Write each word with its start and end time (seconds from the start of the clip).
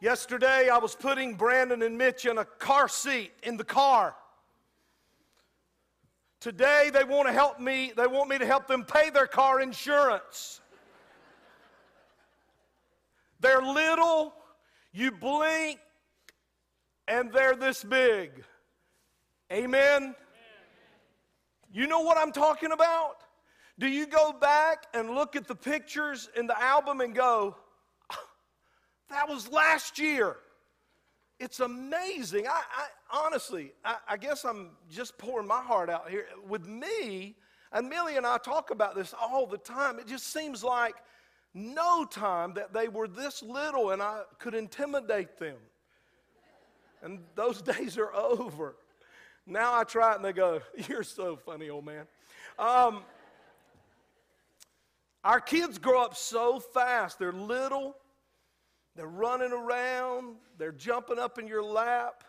Yesterday, 0.00 0.68
I 0.68 0.78
was 0.78 0.94
putting 0.94 1.34
Brandon 1.34 1.82
and 1.82 1.98
Mitch 1.98 2.24
in 2.24 2.38
a 2.38 2.44
car 2.44 2.88
seat 2.88 3.32
in 3.42 3.56
the 3.56 3.64
car. 3.64 4.14
Today, 6.40 6.90
they 6.92 7.02
want 7.02 7.26
to 7.26 7.32
help 7.32 7.58
me, 7.58 7.92
they 7.96 8.06
want 8.06 8.30
me 8.30 8.38
to 8.38 8.46
help 8.46 8.68
them 8.68 8.84
pay 8.84 9.10
their 9.10 9.26
car 9.26 9.60
insurance. 9.60 10.60
They're 13.40 13.62
little, 13.62 14.34
you 14.92 15.10
blink, 15.10 15.80
and 17.08 17.32
they're 17.32 17.56
this 17.56 17.82
big. 17.82 18.44
Amen? 19.52 20.14
You 21.72 21.88
know 21.88 22.00
what 22.00 22.16
I'm 22.18 22.32
talking 22.32 22.70
about? 22.70 23.16
Do 23.80 23.88
you 23.88 24.06
go 24.06 24.32
back 24.32 24.86
and 24.94 25.10
look 25.10 25.34
at 25.34 25.48
the 25.48 25.54
pictures 25.56 26.28
in 26.36 26.46
the 26.46 26.60
album 26.60 27.00
and 27.00 27.14
go, 27.14 27.56
that 29.10 29.28
was 29.28 29.48
last 29.48 29.98
year? 29.98 30.36
It's 31.40 31.60
amazing. 31.60 32.46
I, 32.46 32.60
I 32.76 33.24
honestly, 33.24 33.72
I, 33.84 33.96
I, 34.08 34.16
guess 34.16 34.44
I'm 34.44 34.70
just 34.90 35.16
pouring 35.18 35.46
my 35.46 35.60
heart 35.62 35.88
out 35.88 36.10
here. 36.10 36.26
With 36.48 36.66
me, 36.66 37.36
and 37.72 37.88
Millie 37.88 38.16
and 38.16 38.26
I 38.26 38.38
talk 38.38 38.70
about 38.70 38.96
this 38.96 39.14
all 39.18 39.46
the 39.46 39.58
time. 39.58 39.98
It 39.98 40.06
just 40.06 40.32
seems 40.32 40.64
like 40.64 40.96
no 41.54 42.04
time 42.04 42.54
that 42.54 42.72
they 42.72 42.88
were 42.88 43.08
this 43.08 43.42
little 43.42 43.90
and 43.90 44.02
I 44.02 44.22
could 44.38 44.54
intimidate 44.54 45.38
them. 45.38 45.56
And 47.02 47.20
those 47.34 47.62
days 47.76 47.98
are 47.98 48.12
over. 48.14 48.76
Now 49.46 49.78
I 49.78 49.84
try 49.84 50.12
it 50.12 50.16
and 50.16 50.24
they 50.24 50.32
go, 50.32 50.60
You're 50.88 51.02
so 51.02 51.36
funny, 51.36 51.70
old 51.70 51.84
man. 51.84 52.06
Um, 52.58 53.02
our 55.24 55.40
kids 55.40 55.78
grow 55.78 56.02
up 56.02 56.16
so 56.16 56.58
fast. 56.60 57.18
They're 57.18 57.32
little, 57.32 57.96
they're 58.98 59.06
running 59.06 59.52
around, 59.52 60.36
they're 60.58 60.72
jumping 60.72 61.20
up 61.20 61.38
in 61.38 61.46
your 61.46 61.62
lap, 61.62 62.24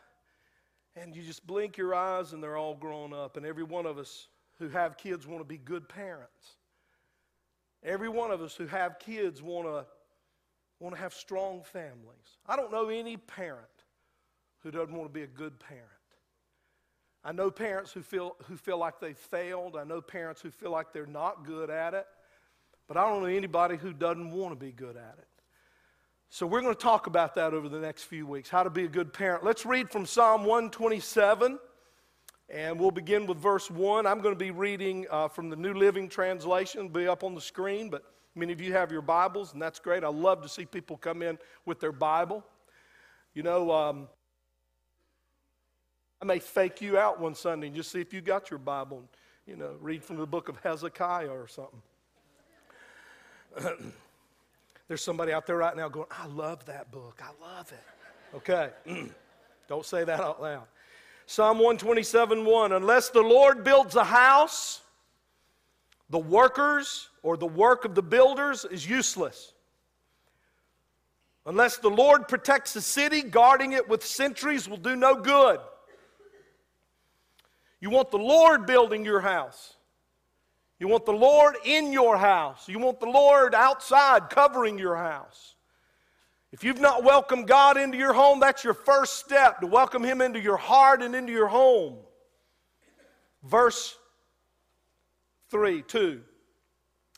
and 0.95 1.15
you 1.15 1.23
just 1.23 1.47
blink 1.47 1.77
your 1.77 1.95
eyes 1.95 2.33
and 2.33 2.43
they're 2.43 2.57
all 2.57 2.75
grown 2.75 3.11
up. 3.11 3.37
And 3.37 3.45
every 3.45 3.63
one 3.63 3.87
of 3.87 3.97
us 3.97 4.27
who 4.59 4.69
have 4.69 4.95
kids 4.95 5.25
want 5.25 5.41
to 5.41 5.45
be 5.45 5.57
good 5.57 5.89
parents. 5.89 6.57
Every 7.83 8.09
one 8.09 8.29
of 8.29 8.41
us 8.41 8.55
who 8.55 8.67
have 8.67 8.99
kids 8.99 9.41
want 9.41 9.67
to 9.67 9.85
want 10.79 10.95
to 10.95 11.01
have 11.01 11.13
strong 11.13 11.63
families. 11.63 12.37
I 12.45 12.55
don't 12.55 12.71
know 12.71 12.89
any 12.89 13.17
parent 13.17 13.65
who 14.59 14.71
doesn't 14.71 14.93
want 14.93 15.09
to 15.09 15.13
be 15.13 15.23
a 15.23 15.27
good 15.27 15.59
parent. 15.59 15.85
I 17.23 17.31
know 17.31 17.51
parents 17.51 17.91
who 17.91 18.01
feel, 18.01 18.35
who 18.47 18.55
feel 18.55 18.77
like 18.77 18.99
they've 18.99 19.17
failed. 19.17 19.75
I 19.75 19.83
know 19.83 20.01
parents 20.01 20.39
who 20.39 20.51
feel 20.51 20.71
like 20.71 20.93
they're 20.93 21.05
not 21.05 21.45
good 21.45 21.69
at 21.69 21.93
it. 21.93 22.05
But 22.87 22.95
I 22.95 23.09
don't 23.09 23.21
know 23.21 23.27
anybody 23.27 23.75
who 23.75 23.91
doesn't 23.91 24.31
want 24.31 24.51
to 24.51 24.55
be 24.55 24.71
good 24.71 24.95
at 24.95 25.15
it. 25.17 25.27
So 26.31 26.45
we're 26.45 26.61
going 26.61 26.75
to 26.75 26.79
talk 26.79 27.07
about 27.07 27.33
that 27.35 27.55
over 27.55 27.67
the 27.67 27.79
next 27.79 28.03
few 28.03 28.27
weeks 28.27 28.49
how 28.49 28.61
to 28.61 28.69
be 28.69 28.83
a 28.83 28.87
good 28.87 29.11
parent. 29.11 29.43
Let's 29.43 29.65
read 29.65 29.89
from 29.89 30.05
Psalm 30.05 30.41
127. 30.45 31.57
And 32.51 32.79
we'll 32.79 32.91
begin 32.91 33.25
with 33.25 33.37
verse 33.37 33.69
1. 33.69 34.05
I'm 34.05 34.21
going 34.21 34.33
to 34.35 34.39
be 34.39 34.51
reading 34.51 35.07
uh, 35.09 35.27
from 35.27 35.49
the 35.49 35.55
New 35.55 35.73
Living 35.73 36.07
Translation, 36.07 36.81
It'll 36.81 36.91
be 36.91 37.07
up 37.07 37.23
on 37.23 37.35
the 37.35 37.41
screen, 37.41 37.89
but 37.89 38.03
many 38.35 38.53
of 38.53 38.61
you 38.61 38.73
have 38.73 38.91
your 38.91 39.01
Bibles, 39.01 39.53
and 39.53 39.61
that's 39.61 39.79
great. 39.79 40.03
I 40.03 40.07
love 40.07 40.41
to 40.41 40.49
see 40.49 40.65
people 40.65 40.97
come 40.97 41.21
in 41.21 41.37
with 41.65 41.79
their 41.79 41.91
Bible. 41.91 42.43
You 43.35 43.43
know, 43.43 43.71
um, 43.71 44.07
I 46.21 46.25
may 46.25 46.39
fake 46.39 46.81
you 46.81 46.97
out 46.97 47.19
one 47.19 47.35
Sunday 47.35 47.67
and 47.67 47.75
just 47.75 47.91
see 47.91 48.01
if 48.01 48.13
you 48.13 48.21
got 48.21 48.49
your 48.49 48.59
Bible 48.59 48.99
and, 48.99 49.07
you 49.45 49.55
know, 49.55 49.75
read 49.79 50.03
from 50.03 50.17
the 50.17 50.25
book 50.25 50.49
of 50.49 50.57
Hezekiah 50.63 51.29
or 51.29 51.47
something. 51.47 51.81
There's 54.89 55.03
somebody 55.03 55.31
out 55.31 55.45
there 55.45 55.55
right 55.55 55.77
now 55.77 55.87
going, 55.87 56.07
I 56.11 56.25
love 56.25 56.65
that 56.65 56.91
book. 56.91 57.21
I 57.23 57.55
love 57.55 57.71
it. 57.71 58.35
Okay. 58.35 58.71
Don't 59.67 59.85
say 59.85 60.03
that 60.03 60.19
out 60.19 60.41
loud. 60.41 60.63
Psalm 61.27 61.59
127 61.59 62.43
1 62.43 62.71
Unless 62.71 63.09
the 63.09 63.21
Lord 63.21 63.63
builds 63.63 63.95
a 63.95 64.03
house, 64.03 64.81
the 66.09 66.17
workers 66.17 67.09
or 67.21 67.37
the 67.37 67.45
work 67.45 67.85
of 67.85 67.93
the 67.93 68.01
builders 68.01 68.65
is 68.65 68.89
useless. 68.89 69.53
Unless 71.45 71.77
the 71.77 71.89
Lord 71.89 72.27
protects 72.27 72.73
the 72.73 72.81
city, 72.81 73.21
guarding 73.21 73.73
it 73.73 73.87
with 73.87 74.03
sentries 74.03 74.67
will 74.67 74.77
do 74.77 74.95
no 74.95 75.15
good. 75.15 75.59
You 77.79 77.91
want 77.91 78.09
the 78.09 78.17
Lord 78.17 78.65
building 78.65 79.05
your 79.05 79.21
house. 79.21 79.75
You 80.79 80.87
want 80.87 81.05
the 81.05 81.11
Lord 81.11 81.55
in 81.65 81.91
your 81.91 82.17
house. 82.17 82.67
You 82.69 82.79
want 82.79 82.99
the 82.99 83.09
Lord 83.09 83.53
outside 83.53 84.29
covering 84.29 84.77
your 84.77 84.95
house. 84.95 85.55
If 86.51 86.63
you've 86.63 86.79
not 86.79 87.03
welcomed 87.03 87.47
God 87.47 87.77
into 87.77 87.97
your 87.97 88.13
home, 88.13 88.39
that's 88.39 88.63
your 88.63 88.73
first 88.73 89.15
step 89.15 89.59
to 89.59 89.67
welcome 89.67 90.03
Him 90.03 90.21
into 90.21 90.39
your 90.39 90.57
heart 90.57 91.03
and 91.03 91.13
into 91.13 91.31
your 91.33 91.47
home. 91.47 91.97
Verse 93.43 93.97
3 95.51 95.83
2. 95.83 96.21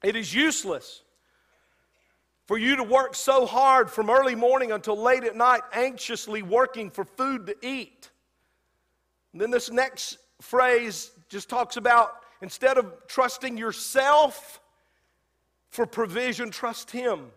It 0.04 0.16
is 0.16 0.34
useless 0.34 1.04
for 2.48 2.58
you 2.58 2.76
to 2.76 2.84
work 2.84 3.16
so 3.16 3.46
hard 3.46 3.90
from 3.90 4.10
early 4.10 4.36
morning 4.36 4.72
until 4.72 4.98
late 4.98 5.24
at 5.24 5.36
night, 5.36 5.62
anxiously 5.72 6.42
working 6.42 6.90
for 6.90 7.06
food 7.06 7.46
to 7.46 7.56
eat. 7.62 8.10
And 9.32 9.42
then 9.42 9.52
this 9.52 9.72
next 9.72 10.18
phrase 10.42 11.12
just 11.30 11.48
talks 11.48 11.78
about 11.78 12.21
instead 12.42 12.78
of 12.78 12.92
trusting 13.08 13.58
yourself 13.58 14.60
for 15.70 15.86
provision, 15.86 16.52
trust 16.52 16.92
Him 16.92 17.32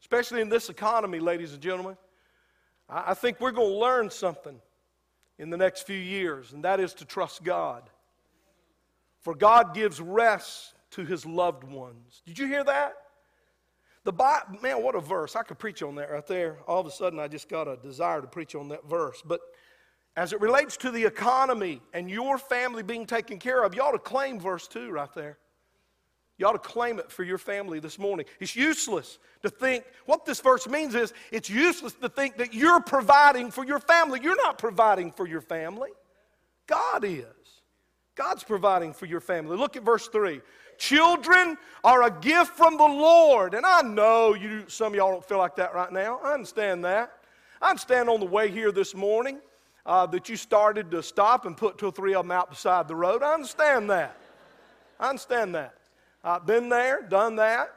especially 0.00 0.40
in 0.40 0.48
this 0.48 0.68
economy, 0.68 1.18
ladies 1.18 1.52
and 1.52 1.62
gentlemen. 1.62 1.96
I, 2.88 3.14
think 3.14 3.40
we're 3.40 3.50
going 3.50 3.72
to 3.72 3.78
learn 3.78 4.10
something 4.10 4.58
in 5.38 5.50
the 5.50 5.56
next 5.56 5.82
few 5.82 5.98
years, 5.98 6.52
and 6.52 6.64
that 6.64 6.80
is 6.80 6.94
to 6.94 7.04
trust 7.04 7.44
God. 7.44 7.82
For 9.20 9.34
God 9.34 9.74
gives 9.74 10.00
rest 10.00 10.74
to 10.92 11.04
his 11.04 11.26
loved 11.26 11.64
ones. 11.64 12.22
Did 12.24 12.38
you 12.38 12.46
hear 12.46 12.64
that? 12.64 12.94
The 14.04 14.12
Bible, 14.12 14.58
man, 14.62 14.82
what 14.82 14.94
a 14.94 15.00
verse. 15.00 15.36
I 15.36 15.42
could 15.42 15.58
preach 15.58 15.82
on 15.82 15.96
that 15.96 16.10
right 16.10 16.26
there. 16.26 16.60
All 16.66 16.80
of 16.80 16.86
a 16.86 16.90
sudden, 16.90 17.18
I 17.18 17.28
just 17.28 17.50
got 17.50 17.68
a 17.68 17.76
desire 17.76 18.22
to 18.22 18.26
preach 18.26 18.54
on 18.54 18.68
that 18.68 18.88
verse. 18.88 19.22
But 19.22 19.40
as 20.18 20.32
it 20.32 20.40
relates 20.40 20.76
to 20.76 20.90
the 20.90 21.04
economy 21.04 21.80
and 21.94 22.10
your 22.10 22.38
family 22.38 22.82
being 22.82 23.06
taken 23.06 23.38
care 23.38 23.62
of, 23.62 23.72
you 23.72 23.80
ought 23.80 23.92
to 23.92 24.00
claim 24.00 24.40
verse 24.40 24.66
2 24.66 24.90
right 24.90 25.14
there. 25.14 25.38
You 26.38 26.46
ought 26.48 26.54
to 26.54 26.58
claim 26.58 26.98
it 26.98 27.12
for 27.12 27.22
your 27.22 27.38
family 27.38 27.78
this 27.78 28.00
morning. 28.00 28.26
It's 28.40 28.56
useless 28.56 29.20
to 29.42 29.48
think, 29.48 29.84
what 30.06 30.26
this 30.26 30.40
verse 30.40 30.66
means 30.66 30.96
is 30.96 31.12
it's 31.30 31.48
useless 31.48 31.92
to 31.94 32.08
think 32.08 32.36
that 32.38 32.52
you're 32.52 32.80
providing 32.80 33.52
for 33.52 33.64
your 33.64 33.78
family. 33.78 34.18
You're 34.20 34.36
not 34.36 34.58
providing 34.58 35.12
for 35.12 35.24
your 35.24 35.40
family, 35.40 35.90
God 36.66 37.04
is. 37.04 37.24
God's 38.16 38.42
providing 38.42 38.94
for 38.94 39.06
your 39.06 39.20
family. 39.20 39.56
Look 39.56 39.76
at 39.76 39.84
verse 39.84 40.08
3. 40.08 40.40
Children 40.78 41.56
are 41.84 42.02
a 42.02 42.10
gift 42.10 42.56
from 42.56 42.76
the 42.76 42.82
Lord. 42.82 43.54
And 43.54 43.64
I 43.64 43.82
know 43.82 44.34
you, 44.34 44.64
some 44.66 44.88
of 44.88 44.96
y'all 44.96 45.12
don't 45.12 45.24
feel 45.24 45.38
like 45.38 45.54
that 45.56 45.76
right 45.76 45.92
now. 45.92 46.18
I 46.24 46.34
understand 46.34 46.84
that. 46.84 47.12
I 47.62 47.70
understand 47.70 48.08
on 48.08 48.18
the 48.18 48.26
way 48.26 48.50
here 48.50 48.72
this 48.72 48.96
morning 48.96 49.38
uh, 49.88 50.04
that 50.04 50.28
you 50.28 50.36
started 50.36 50.90
to 50.90 51.02
stop 51.02 51.46
and 51.46 51.56
put 51.56 51.78
two 51.78 51.86
or 51.86 51.92
three 51.92 52.14
of 52.14 52.24
them 52.24 52.30
out 52.30 52.50
beside 52.50 52.86
the 52.86 52.94
road. 52.94 53.22
I 53.22 53.32
understand 53.32 53.88
that. 53.88 54.16
I 55.00 55.08
understand 55.08 55.54
that. 55.54 55.74
I've 56.22 56.44
been 56.44 56.68
there, 56.68 57.02
done 57.08 57.36
that. 57.36 57.74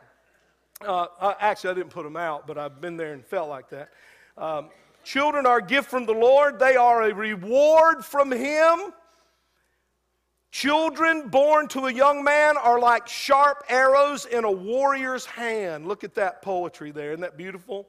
Uh, 0.86 1.06
uh, 1.20 1.34
actually, 1.40 1.70
I 1.70 1.74
didn't 1.76 1.92
put 1.92 2.04
them 2.04 2.18
out, 2.18 2.46
but 2.48 2.58
I've 2.58 2.82
been 2.82 2.98
there 2.98 3.14
and 3.14 3.26
felt 3.26 3.48
like 3.48 3.70
that. 3.70 3.92
Um, 4.38 4.70
children 5.06 5.46
are 5.46 5.60
a 5.60 5.66
gift 5.66 5.90
from 5.90 6.06
the 6.06 6.14
Lord, 6.14 6.60
they 6.60 6.76
are 6.76 7.04
a 7.04 7.14
reward 7.14 8.04
from 8.04 8.30
Him. 8.30 8.92
Children 10.52 11.30
born 11.30 11.70
to 11.70 11.86
a 11.86 11.94
young 11.94 12.26
man 12.26 12.58
are 12.58 12.78
like 12.78 13.08
sharp 13.08 13.64
arrows 13.70 14.26
in 14.26 14.44
a 14.44 14.52
warrior's 14.52 15.26
hand. 15.26 15.88
Look 15.88 16.04
at 16.04 16.16
that 16.16 16.42
poetry 16.42 16.92
there. 16.92 17.12
Isn't 17.12 17.22
that 17.22 17.38
beautiful? 17.38 17.88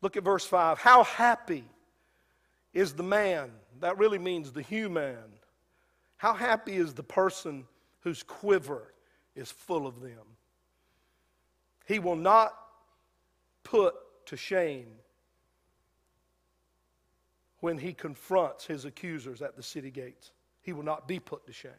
Look 0.00 0.16
at 0.16 0.24
verse 0.24 0.46
5. 0.46 0.78
How 0.78 1.04
happy 1.04 1.64
is 2.76 2.92
the 2.92 3.02
man? 3.02 3.50
That 3.80 3.96
really 3.96 4.18
means 4.18 4.52
the 4.52 4.60
human. 4.60 5.16
How 6.18 6.34
happy 6.34 6.76
is 6.76 6.92
the 6.92 7.02
person 7.02 7.64
whose 8.00 8.22
quiver 8.22 8.92
is 9.34 9.50
full 9.50 9.86
of 9.86 10.02
them. 10.02 10.36
He 11.86 11.98
will 11.98 12.16
not 12.16 12.54
put 13.64 13.94
to 14.26 14.36
shame 14.36 14.88
when 17.60 17.78
he 17.78 17.94
confronts 17.94 18.66
his 18.66 18.84
accusers 18.84 19.40
at 19.40 19.56
the 19.56 19.62
city 19.62 19.90
gates. 19.90 20.32
He 20.60 20.74
will 20.74 20.84
not 20.84 21.08
be 21.08 21.18
put 21.18 21.46
to 21.46 21.52
shame. 21.54 21.72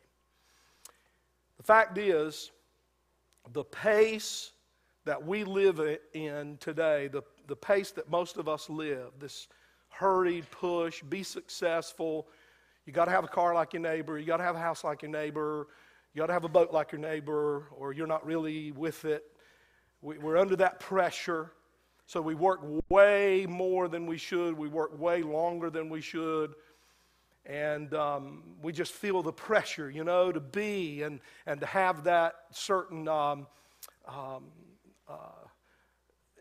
The 1.58 1.64
fact 1.64 1.98
is, 2.00 2.52
the 3.54 3.64
pace 3.64 4.52
that 5.06 5.24
we 5.24 5.44
live 5.44 5.80
in 6.14 6.58
today, 6.60 7.08
the, 7.08 7.22
the 7.46 7.56
pace 7.56 7.92
that 7.92 8.10
most 8.10 8.38
of 8.38 8.50
us 8.50 8.68
live, 8.68 9.12
this 9.20 9.48
hurried 9.98 10.50
push, 10.52 11.02
be 11.02 11.24
successful. 11.24 12.28
You 12.86 12.94
got 12.94 13.06
to 13.06 13.12
have 13.12 13.24
a 13.24 13.28
car 13.28 13.56
like 13.56 13.74
your 13.74 13.82
neighbor, 13.82 14.20
you 14.20 14.26
got 14.26 14.38
to 14.38 14.44
have 14.44 14.56
a 14.56 14.60
house 14.60 14.84
like 14.84 15.02
your 15.02 15.12
neighbor, 15.12 15.68
you 16.14 16.20
got 16.20 16.28
to 16.28 16.34
have 16.34 16.44
a 16.44 16.50
boat 16.50 16.72
like 16.72 16.92
your 16.92 17.02
neighbor, 17.02 17.68
or 17.72 17.94
you're 17.94 18.08
not 18.08 18.26
really 18.26 18.72
with 18.72 19.06
it. 19.06 19.24
We, 20.02 20.18
are 20.18 20.38
under 20.38 20.56
that 20.58 20.80
pressure. 20.80 21.52
So 22.06 22.22
we 22.22 22.36
work 22.36 22.62
way 22.90 23.46
more 23.50 23.88
than 23.88 24.06
we 24.06 24.18
should. 24.18 24.58
We 24.58 24.70
work 24.70 24.98
way 24.98 25.24
longer 25.24 25.70
than 25.70 25.90
we 25.90 26.00
should. 26.00 26.54
And 27.46 27.94
um, 27.94 28.44
we 28.62 28.72
just 28.72 28.94
feel 28.94 29.24
the 29.24 29.34
pressure, 29.34 29.90
you 29.90 30.04
know, 30.04 30.32
to 30.32 30.40
be 30.40 31.02
and, 31.02 31.20
and 31.46 31.60
to 31.60 31.66
have 31.66 32.04
that 32.04 32.36
certain 32.52 33.08
um, 33.08 33.48
um, 34.08 34.46
uh, 35.10 35.47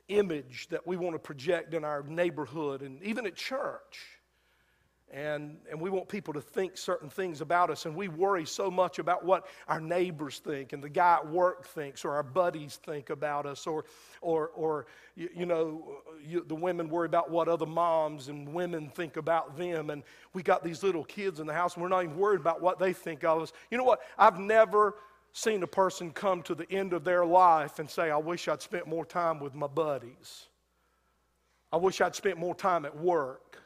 image 0.08 0.68
that 0.68 0.86
we 0.86 0.96
want 0.96 1.14
to 1.14 1.18
project 1.18 1.74
in 1.74 1.84
our 1.84 2.02
neighborhood 2.02 2.82
and 2.82 3.02
even 3.02 3.26
at 3.26 3.34
church. 3.34 4.00
And, 5.12 5.58
and 5.70 5.80
we 5.80 5.88
want 5.88 6.08
people 6.08 6.34
to 6.34 6.40
think 6.40 6.76
certain 6.76 7.08
things 7.08 7.40
about 7.40 7.70
us, 7.70 7.86
and 7.86 7.94
we 7.94 8.08
worry 8.08 8.44
so 8.44 8.72
much 8.72 8.98
about 8.98 9.24
what 9.24 9.46
our 9.68 9.80
neighbors 9.80 10.40
think, 10.40 10.72
and 10.72 10.82
the 10.82 10.88
guy 10.88 11.14
at 11.14 11.28
work 11.28 11.64
thinks, 11.68 12.04
or 12.04 12.14
our 12.14 12.24
buddies 12.24 12.80
think 12.84 13.10
about 13.10 13.46
us, 13.46 13.68
or, 13.68 13.84
or, 14.20 14.48
or 14.48 14.86
you, 15.14 15.28
you 15.32 15.46
know, 15.46 16.02
you, 16.20 16.44
the 16.48 16.56
women 16.56 16.88
worry 16.88 17.06
about 17.06 17.30
what 17.30 17.46
other 17.46 17.66
moms 17.66 18.26
and 18.28 18.52
women 18.52 18.90
think 18.90 19.16
about 19.16 19.56
them. 19.56 19.90
And 19.90 20.02
we 20.34 20.42
got 20.42 20.64
these 20.64 20.82
little 20.82 21.04
kids 21.04 21.38
in 21.38 21.46
the 21.46 21.54
house, 21.54 21.74
and 21.74 21.84
we're 21.84 21.88
not 21.88 22.02
even 22.02 22.16
worried 22.16 22.40
about 22.40 22.60
what 22.60 22.80
they 22.80 22.92
think 22.92 23.22
of 23.22 23.42
us. 23.42 23.52
You 23.70 23.78
know 23.78 23.84
what? 23.84 24.00
I've 24.18 24.40
never 24.40 24.96
seen 25.36 25.62
a 25.62 25.66
person 25.66 26.10
come 26.12 26.42
to 26.42 26.54
the 26.54 26.70
end 26.72 26.94
of 26.94 27.04
their 27.04 27.26
life 27.26 27.78
and 27.78 27.90
say, 27.90 28.10
I 28.10 28.16
wish 28.16 28.48
I'd 28.48 28.62
spent 28.62 28.86
more 28.86 29.04
time 29.04 29.38
with 29.38 29.54
my 29.54 29.66
buddies. 29.66 30.46
I 31.70 31.76
wish 31.76 32.00
I'd 32.00 32.14
spent 32.14 32.38
more 32.38 32.54
time 32.54 32.86
at 32.86 32.96
work. 32.96 33.58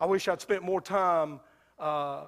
I 0.00 0.06
wish 0.06 0.26
I'd 0.26 0.40
spent 0.40 0.62
more 0.62 0.80
time, 0.80 1.40
uh, 1.78 2.22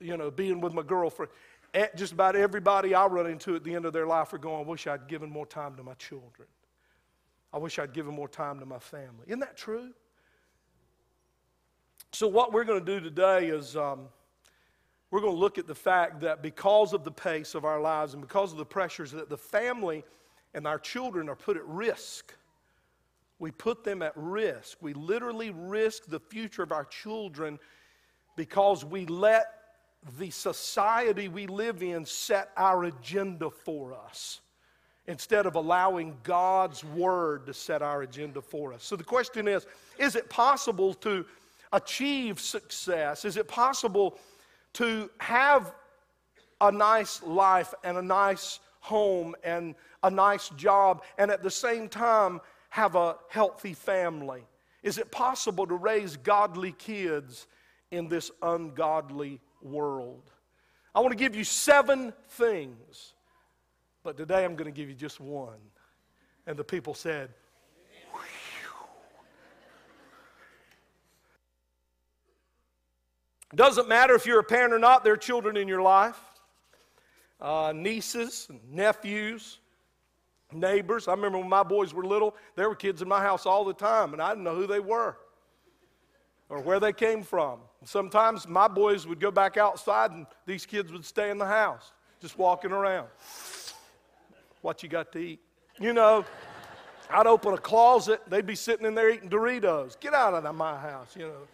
you 0.00 0.16
know, 0.16 0.32
being 0.32 0.60
with 0.60 0.74
my 0.74 0.82
girlfriend. 0.82 1.30
At 1.74 1.96
just 1.96 2.12
about 2.12 2.34
everybody 2.34 2.92
I 2.92 3.06
run 3.06 3.28
into 3.28 3.54
at 3.54 3.62
the 3.62 3.72
end 3.72 3.84
of 3.84 3.92
their 3.92 4.06
life 4.06 4.32
are 4.32 4.38
going, 4.38 4.66
I 4.66 4.68
wish 4.68 4.88
I'd 4.88 5.06
given 5.06 5.30
more 5.30 5.46
time 5.46 5.76
to 5.76 5.84
my 5.84 5.94
children. 5.94 6.48
I 7.52 7.58
wish 7.58 7.78
I'd 7.78 7.92
given 7.92 8.14
more 8.14 8.28
time 8.28 8.58
to 8.58 8.66
my 8.66 8.80
family. 8.80 9.26
Isn't 9.28 9.40
that 9.40 9.56
true? 9.56 9.90
So, 12.10 12.26
what 12.26 12.52
we're 12.52 12.64
going 12.64 12.84
to 12.84 12.98
do 12.98 13.00
today 13.00 13.46
is 13.46 13.76
um, 13.76 14.08
we're 15.10 15.20
going 15.20 15.34
to 15.34 15.38
look 15.38 15.58
at 15.58 15.66
the 15.66 15.74
fact 15.74 16.20
that 16.20 16.42
because 16.42 16.92
of 16.92 17.04
the 17.04 17.10
pace 17.10 17.54
of 17.54 17.64
our 17.64 17.80
lives 17.80 18.12
and 18.12 18.20
because 18.20 18.52
of 18.52 18.58
the 18.58 18.64
pressures 18.64 19.10
that 19.12 19.28
the 19.28 19.38
family 19.38 20.04
and 20.54 20.66
our 20.66 20.78
children 20.78 21.28
are 21.28 21.36
put 21.36 21.56
at 21.56 21.66
risk 21.66 22.34
we 23.38 23.50
put 23.50 23.84
them 23.84 24.02
at 24.02 24.12
risk. 24.16 24.78
We 24.80 24.94
literally 24.94 25.50
risk 25.50 26.06
the 26.06 26.20
future 26.20 26.62
of 26.62 26.72
our 26.72 26.84
children 26.84 27.58
because 28.36 28.84
we 28.84 29.06
let 29.06 29.46
the 30.18 30.30
society 30.30 31.28
we 31.28 31.46
live 31.46 31.82
in 31.82 32.04
set 32.04 32.50
our 32.56 32.84
agenda 32.84 33.50
for 33.50 33.94
us 33.94 34.40
instead 35.06 35.46
of 35.46 35.54
allowing 35.54 36.16
God's 36.22 36.84
word 36.84 37.46
to 37.46 37.54
set 37.54 37.82
our 37.82 38.02
agenda 38.02 38.40
for 38.42 38.72
us. 38.72 38.84
So 38.84 38.96
the 38.96 39.04
question 39.04 39.48
is 39.48 39.66
is 39.98 40.16
it 40.16 40.28
possible 40.28 40.94
to 40.94 41.24
achieve 41.72 42.40
success? 42.40 43.24
Is 43.24 43.36
it 43.36 43.46
possible 43.48 44.18
to 44.74 45.10
have 45.18 45.72
a 46.60 46.72
nice 46.72 47.22
life 47.22 47.74
and 47.84 47.96
a 47.96 48.02
nice 48.02 48.60
home 48.80 49.34
and 49.44 49.74
a 50.02 50.10
nice 50.10 50.48
job 50.50 51.02
and 51.18 51.30
at 51.30 51.42
the 51.42 51.50
same 51.50 51.88
time 51.88 52.40
have 52.70 52.94
a 52.94 53.16
healthy 53.28 53.74
family? 53.74 54.42
Is 54.82 54.98
it 54.98 55.10
possible 55.10 55.66
to 55.66 55.74
raise 55.74 56.16
godly 56.16 56.72
kids 56.72 57.46
in 57.90 58.08
this 58.08 58.30
ungodly 58.42 59.40
world? 59.62 60.30
I 60.94 61.00
want 61.00 61.12
to 61.12 61.16
give 61.16 61.34
you 61.34 61.44
seven 61.44 62.12
things, 62.30 63.14
but 64.02 64.16
today 64.16 64.44
I'm 64.44 64.56
going 64.56 64.72
to 64.72 64.76
give 64.76 64.88
you 64.88 64.94
just 64.94 65.20
one. 65.20 65.58
And 66.46 66.56
the 66.56 66.64
people 66.64 66.94
said, 66.94 67.30
Doesn't 73.54 73.88
matter 73.88 74.14
if 74.14 74.26
you're 74.26 74.40
a 74.40 74.44
parent 74.44 74.74
or 74.74 74.78
not, 74.78 75.04
there 75.04 75.14
are 75.14 75.18
children 75.18 75.56
in 75.56 75.68
your 75.68 75.80
life, 75.80 76.18
uh, 77.40 77.72
nieces, 77.74 78.48
nephews, 78.70 79.58
neighbors. 80.52 81.08
I 81.08 81.12
remember 81.12 81.38
when 81.38 81.48
my 81.48 81.62
boys 81.62 81.94
were 81.94 82.04
little, 82.04 82.36
there 82.56 82.68
were 82.68 82.74
kids 82.74 83.00
in 83.00 83.08
my 83.08 83.20
house 83.20 83.46
all 83.46 83.64
the 83.64 83.72
time, 83.72 84.12
and 84.12 84.20
I 84.20 84.30
didn't 84.30 84.44
know 84.44 84.54
who 84.54 84.66
they 84.66 84.80
were 84.80 85.16
or 86.50 86.60
where 86.60 86.80
they 86.80 86.92
came 86.92 87.22
from. 87.22 87.60
Sometimes 87.84 88.48
my 88.48 88.68
boys 88.68 89.06
would 89.06 89.20
go 89.20 89.30
back 89.30 89.56
outside, 89.56 90.10
and 90.10 90.26
these 90.46 90.66
kids 90.66 90.92
would 90.92 91.04
stay 91.04 91.30
in 91.30 91.38
the 91.38 91.46
house, 91.46 91.92
just 92.20 92.38
walking 92.38 92.72
around. 92.72 93.08
What 94.62 94.82
you 94.82 94.88
got 94.88 95.12
to 95.12 95.18
eat? 95.18 95.40
You 95.78 95.92
know, 95.92 96.24
I'd 97.10 97.26
open 97.26 97.54
a 97.54 97.58
closet, 97.58 98.20
they'd 98.28 98.46
be 98.46 98.56
sitting 98.56 98.84
in 98.84 98.94
there 98.94 99.10
eating 99.10 99.30
Doritos. 99.30 99.98
Get 100.00 100.12
out 100.12 100.34
of 100.34 100.54
my 100.54 100.78
house, 100.78 101.14
you 101.16 101.28
know. 101.28 101.48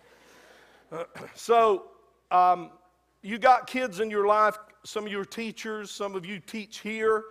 So, 1.34 1.86
um, 2.30 2.70
you 3.22 3.38
got 3.38 3.66
kids 3.66 4.00
in 4.00 4.10
your 4.10 4.26
life, 4.26 4.56
some 4.84 5.06
of 5.06 5.12
you 5.12 5.18
are 5.18 5.24
teachers, 5.24 5.90
some 5.90 6.14
of 6.14 6.26
you 6.26 6.38
teach 6.38 6.80
here 6.80 7.24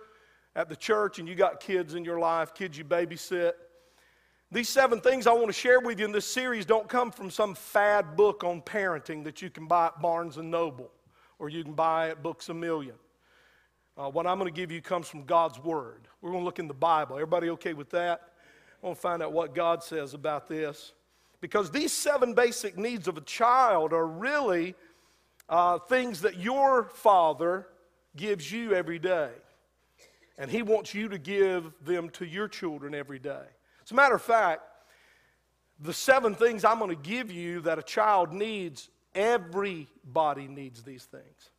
at 0.56 0.68
the 0.68 0.76
church 0.76 1.18
and 1.18 1.28
you 1.28 1.34
got 1.34 1.60
kids 1.60 1.94
in 1.94 2.04
your 2.04 2.18
life, 2.18 2.52
kids 2.52 2.76
you 2.76 2.84
babysit. 2.84 3.52
These 4.50 4.68
seven 4.68 5.00
things 5.00 5.26
I 5.26 5.32
want 5.32 5.46
to 5.46 5.52
share 5.52 5.80
with 5.80 5.98
you 5.98 6.04
in 6.04 6.12
this 6.12 6.26
series 6.26 6.66
don't 6.66 6.88
come 6.88 7.10
from 7.10 7.30
some 7.30 7.54
fad 7.54 8.16
book 8.16 8.44
on 8.44 8.60
parenting 8.60 9.24
that 9.24 9.40
you 9.42 9.50
can 9.50 9.66
buy 9.66 9.86
at 9.86 10.00
Barnes 10.02 10.36
and 10.36 10.50
Noble 10.50 10.90
or 11.38 11.48
you 11.48 11.62
can 11.62 11.74
buy 11.74 12.10
at 12.10 12.22
Books 12.22 12.48
a 12.48 12.54
Million. 12.54 12.96
Uh, 13.96 14.10
what 14.10 14.26
I'm 14.26 14.38
going 14.38 14.52
to 14.52 14.56
give 14.56 14.72
you 14.72 14.80
comes 14.80 15.08
from 15.08 15.24
God's 15.24 15.58
Word. 15.58 16.08
We're 16.20 16.30
going 16.30 16.42
to 16.42 16.44
look 16.44 16.58
in 16.58 16.66
the 16.66 16.74
Bible. 16.74 17.16
Everybody 17.16 17.50
okay 17.50 17.74
with 17.74 17.90
that? 17.90 18.20
I 18.82 18.86
want 18.86 18.96
to 18.96 19.00
find 19.00 19.22
out 19.22 19.32
what 19.32 19.54
God 19.54 19.82
says 19.82 20.14
about 20.14 20.48
this. 20.48 20.92
Because 21.44 21.70
these 21.70 21.92
seven 21.92 22.32
basic 22.32 22.78
needs 22.78 23.06
of 23.06 23.18
a 23.18 23.20
child 23.20 23.92
are 23.92 24.06
really 24.06 24.74
uh, 25.46 25.78
things 25.78 26.22
that 26.22 26.38
your 26.38 26.84
father 26.84 27.66
gives 28.16 28.50
you 28.50 28.72
every 28.72 28.98
day. 28.98 29.28
And 30.38 30.50
He 30.50 30.62
wants 30.62 30.94
you 30.94 31.10
to 31.10 31.18
give 31.18 31.70
them 31.84 32.08
to 32.12 32.24
your 32.24 32.48
children 32.48 32.94
every 32.94 33.18
day. 33.18 33.44
As 33.84 33.90
a 33.90 33.94
matter 33.94 34.14
of 34.14 34.22
fact, 34.22 34.62
the 35.78 35.92
seven 35.92 36.34
things 36.34 36.64
I'm 36.64 36.78
going 36.78 36.88
to 36.88 36.96
give 36.96 37.30
you 37.30 37.60
that 37.60 37.78
a 37.78 37.82
child 37.82 38.32
needs, 38.32 38.88
everybody 39.14 40.48
needs 40.48 40.82
these 40.82 41.04
things. 41.04 41.50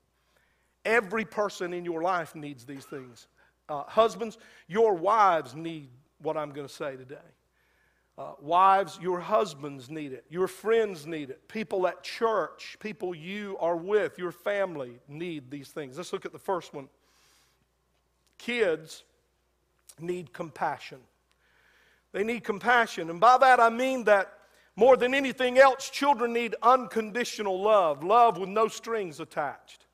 Every 0.84 1.26
person 1.26 1.74
in 1.76 1.86
your 1.86 2.02
life 2.02 2.34
needs 2.34 2.66
these 2.66 2.86
things. 2.86 3.28
Uh, 3.70 3.84
husbands, 3.84 4.40
your 4.68 4.96
wives 4.96 5.54
need 5.54 5.90
what 6.24 6.38
I'm 6.38 6.54
going 6.54 6.68
to 6.68 6.74
say 6.74 6.96
today. 6.96 7.18
Uh, 8.18 8.32
wives, 8.40 8.98
your 9.02 9.20
husbands 9.20 9.90
need 9.90 10.14
it. 10.14 10.24
Your 10.30 10.48
friends 10.48 11.06
need 11.06 11.30
it. 11.30 11.46
People 11.50 11.86
at 11.86 12.02
church, 12.02 12.78
people 12.80 13.14
you 13.14 13.58
are 13.60 13.76
with, 13.76 14.18
your 14.18 14.32
family 14.32 15.00
need 15.10 15.52
these 15.52 15.68
things. 15.68 15.98
Let's 15.98 16.14
look 16.14 16.26
at 16.26 16.32
the 16.32 16.40
first 16.40 16.74
one 16.74 16.88
kids 18.38 19.04
need 20.00 20.34
compassion. 20.34 21.00
They 22.12 22.24
need 22.24 22.44
compassion. 22.44 23.10
And 23.10 23.20
by 23.20 23.38
that 23.38 23.60
I 23.60 23.70
mean 23.70 24.04
that 24.06 24.32
more 24.76 24.98
than 24.98 25.14
anything 25.14 25.58
else, 25.58 25.90
children 25.90 26.34
need 26.34 26.56
unconditional 26.62 27.62
love, 27.62 28.04
love 28.04 28.38
with 28.38 28.50
no 28.50 28.68
strings 28.68 29.20
attached. 29.20 29.86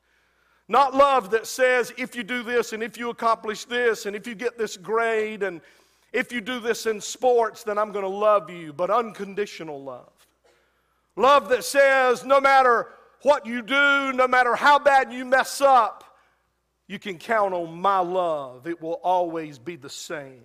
Not 0.68 0.96
love 0.96 1.32
that 1.32 1.46
says, 1.46 1.94
if 1.98 2.16
you 2.16 2.24
do 2.24 2.44
this 2.44 2.74
and 2.74 2.82
if 2.82 2.98
you 2.98 3.10
accomplish 3.10 3.66
this 3.66 4.06
and 4.06 4.16
if 4.16 4.26
you 4.26 4.36
get 4.36 4.58
this 4.58 4.78
grade 4.78 5.44
and 5.44 5.62
if 6.14 6.32
you 6.32 6.42
do 6.42 6.60
this 6.60 6.86
in 6.86 7.00
sports, 7.00 7.64
then 7.64 7.78
I'm 7.78 7.92
going 7.92 8.04
to 8.04 8.10
love 8.10 8.50
you, 8.50 8.74
but 8.74 8.90
unconditional 8.90 9.82
love. 9.82 10.12
Love 11.16 11.50
that 11.50 11.64
says, 11.64 12.26
no 12.26 12.42
matter 12.42 12.88
what 13.22 13.46
you 13.46 13.62
do, 13.62 14.12
no 14.14 14.28
matter 14.28 14.56
how 14.56 14.80
bad 14.80 15.14
you 15.14 15.26
mess 15.26 15.62
up, 15.62 16.04
you 16.88 17.00
can 17.00 17.18
count 17.18 17.54
on 17.54 17.80
my 17.80 18.00
love. 18.00 18.68
It 18.68 18.82
will 18.82 19.00
always 19.04 19.58
be 19.58 19.76
the 19.76 19.90
same, 19.90 20.44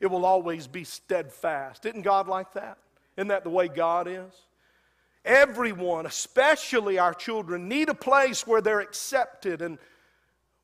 it 0.00 0.06
will 0.06 0.24
always 0.24 0.66
be 0.66 0.84
steadfast. 0.84 1.86
Isn't 1.86 2.02
God 2.02 2.26
like 2.26 2.54
that? 2.54 2.78
Isn't 3.16 3.28
that 3.28 3.44
the 3.44 3.50
way 3.50 3.68
God 3.68 4.08
is? 4.08 4.32
Everyone, 5.24 6.06
especially 6.06 6.98
our 6.98 7.12
children, 7.12 7.68
need 7.68 7.90
a 7.90 7.94
place 7.94 8.46
where 8.46 8.62
they're 8.62 8.80
accepted 8.80 9.60
and 9.60 9.78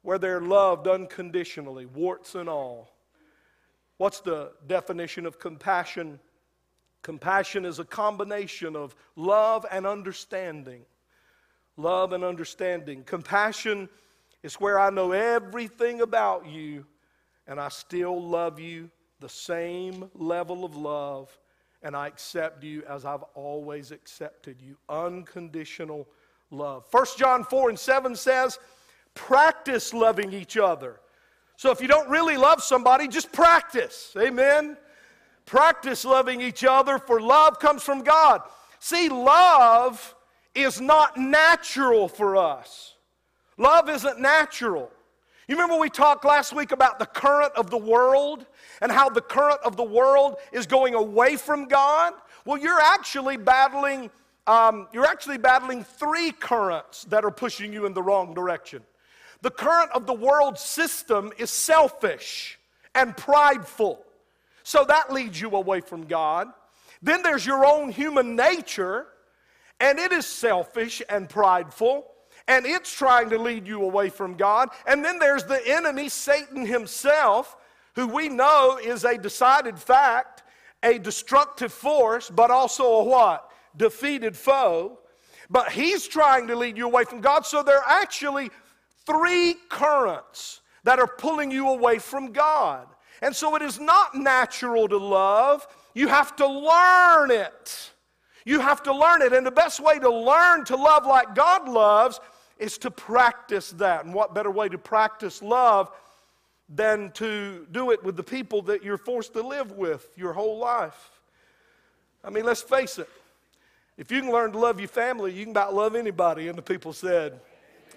where 0.00 0.18
they're 0.18 0.40
loved 0.40 0.88
unconditionally, 0.88 1.85
warts 1.85 2.35
and 2.35 2.49
all. 2.49 2.96
What's 3.99 4.21
the 4.21 4.53
definition 4.67 5.26
of 5.26 5.38
compassion? 5.38 6.21
Compassion 7.03 7.65
is 7.65 7.79
a 7.79 7.85
combination 7.85 8.76
of 8.76 8.95
love 9.15 9.65
and 9.71 9.87
understanding. 9.87 10.83
Love 11.76 12.12
and 12.12 12.25
understanding. 12.25 13.05
Compassion 13.05 13.88
is 14.43 14.55
where 14.57 14.79
I 14.79 14.91
know 14.91 15.12
everything 15.12 16.00
about 16.00 16.47
you 16.47 16.85
and 17.47 17.61
I 17.61 17.69
still 17.69 18.21
love 18.21 18.59
you 18.59 18.91
the 19.21 19.29
same 19.29 20.11
level 20.15 20.65
of 20.65 20.76
love 20.76 21.37
and 21.83 21.97
I 21.97 22.07
accept 22.07 22.65
you 22.65 22.83
as 22.88 23.05
I've 23.05 23.23
always 23.35 23.93
accepted 23.93 24.61
you. 24.61 24.76
Unconditional 24.88 26.09
love. 26.50 26.87
1 26.91 27.07
John 27.17 27.45
4 27.45 27.71
and 27.71 27.79
7 27.79 28.17
says, 28.17 28.59
practice 29.15 29.95
loving 29.95 30.33
each 30.33 30.57
other. 30.57 31.00
So 31.57 31.71
if 31.71 31.81
you 31.81 31.89
don't 31.89 32.09
really 32.09 32.37
love 32.37 32.63
somebody, 32.63 33.09
just 33.09 33.33
practice. 33.33 34.15
Amen. 34.19 34.77
Practice 35.47 36.05
loving 36.05 36.41
each 36.41 36.65
other, 36.65 36.99
for 36.99 37.21
love 37.21 37.59
comes 37.59 37.83
from 37.83 38.03
God. 38.03 38.43
See, 38.79 39.09
love 39.09 40.15
is 40.55 40.81
not 40.81 41.17
natural 41.17 42.09
for 42.09 42.37
us. 42.37 42.95
Love 43.57 43.89
isn't 43.89 44.21
natural. 44.21 44.91
You 45.49 45.55
remember 45.55 45.79
we 45.79 45.89
talked 45.89 46.25
last 46.25 46.53
week 46.53 46.73
about 46.73 46.99
the 46.99 47.07
current 47.07 47.53
of 47.55 47.71
the 47.71 47.79
world 47.79 48.47
and 48.83 48.91
how 48.91 49.09
the 49.09 49.21
current 49.21 49.61
of 49.65 49.77
the 49.77 49.85
world 49.85 50.37
is 50.53 50.67
going 50.67 50.95
away 50.95 51.37
from 51.37 51.69
God? 51.69 52.15
Well, 52.45 52.59
you're 52.59 52.81
actually 52.81 53.37
battling. 53.37 54.11
Um, 54.49 54.89
you're 54.93 55.07
actually 55.07 55.39
battling 55.39 55.85
three 55.85 56.33
currents 56.33 57.05
that 57.05 57.25
are 57.25 57.31
pushing 57.31 57.73
you 57.73 57.87
in 57.87 57.95
the 57.95 58.03
wrong 58.03 58.35
direction. 58.35 58.83
The 59.43 59.50
current 59.50 59.90
of 59.93 60.07
the 60.07 60.14
world 60.14 60.59
system 60.59 61.33
is 61.38 61.50
selfish 61.50 62.59
and 62.95 63.16
prideful. 63.16 64.05
So 64.62 64.85
that 64.85 65.12
leads 65.12 65.40
you 65.40 65.50
away 65.50 65.81
from 65.81 66.07
God. 66.07 66.49
Then 67.02 67.23
there's 67.23 67.47
your 67.47 67.64
own 67.64 67.90
human 67.90 68.35
nature, 68.35 69.07
and 69.78 69.99
it 69.99 70.12
is 70.12 70.26
selfish 70.26 71.02
and 71.09 71.28
prideful, 71.28 72.07
and 72.49 72.64
it's 72.66 72.93
trying 72.93 73.31
to 73.31 73.38
lead 73.38 73.66
you 73.66 73.83
away 73.83 74.09
from 74.09 74.35
God. 74.35 74.71
And 74.87 75.05
then 75.05 75.19
there's 75.19 75.45
the 75.45 75.61
enemy, 75.66 76.09
Satan 76.09 76.64
himself, 76.64 77.57
who 77.95 78.07
we 78.07 78.28
know 78.28 78.78
is 78.83 79.05
a 79.05 79.19
decided 79.19 79.78
fact, 79.78 80.43
a 80.83 80.99
destructive 80.99 81.73
force, 81.73 82.31
but 82.31 82.50
also 82.50 82.85
a 82.85 83.05
what? 83.05 83.50
Defeated 83.76 84.37
foe. 84.37 84.99
But 85.49 85.71
he's 85.73 86.09
trying 86.09 86.47
to 86.49 86.57
lead 86.57 86.76
you 86.76 86.87
away 86.87 87.05
from 87.05 87.21
God. 87.21 87.47
So 87.47 87.62
they're 87.62 87.83
actually 87.87 88.50
three 89.07 89.55
currents 89.69 90.61
that 90.85 90.99
are 90.99 91.07
pulling 91.07 91.51
you 91.51 91.69
away 91.69 91.99
from 91.99 92.33
God. 92.33 92.87
And 93.23 93.35
so 93.35 93.55
it 93.57 93.63
is 93.63 93.81
not 93.81 94.15
natural 94.15 94.89
to 94.89 94.99
love. 94.99 95.67
You 95.95 96.09
have 96.09 96.37
to 96.37 96.47
learn 96.47 97.31
it. 97.31 97.91
You 98.45 98.61
have 98.61 98.83
to 98.85 98.95
learn 98.95 99.23
it. 99.23 99.33
And 99.33 99.47
the 99.47 99.51
best 99.51 99.81
way 99.81 99.99
to 99.99 100.11
learn 100.11 100.65
to 100.67 100.77
love 100.77 101.07
like 101.07 101.35
God 101.35 101.69
loves 101.69 102.21
is 102.59 102.79
to 102.79 102.91
practice 102.91 103.71
that. 103.73 104.05
And 104.05 104.15
what 104.15 104.35
better 104.35 104.51
way 104.51 104.69
to 104.69 104.79
practice 104.79 105.43
love 105.43 105.91
than 106.69 107.11
to 107.13 107.67
do 107.73 107.91
it 107.91 108.03
with 108.03 108.17
the 108.17 108.23
people 108.23 108.63
that 108.63 108.83
you're 108.83 108.99
forced 108.99 109.33
to 109.35 109.43
live 109.43 109.73
with 109.73 110.09
your 110.17 110.33
whole 110.33 110.59
life? 110.59 111.11
I 112.23 112.31
mean, 112.31 112.45
let's 112.45 112.63
face 112.63 112.99
it. 112.99 113.09
If 113.97 114.11
you 114.11 114.21
can 114.21 114.31
learn 114.31 114.53
to 114.53 114.59
love 114.59 114.79
your 114.79 114.89
family, 114.89 115.33
you 115.33 115.45
can 115.45 115.53
about 115.53 115.75
love 115.75 115.95
anybody. 115.95 116.49
And 116.49 116.59
the 116.59 116.63
people 116.63 116.93
said, 116.93 117.41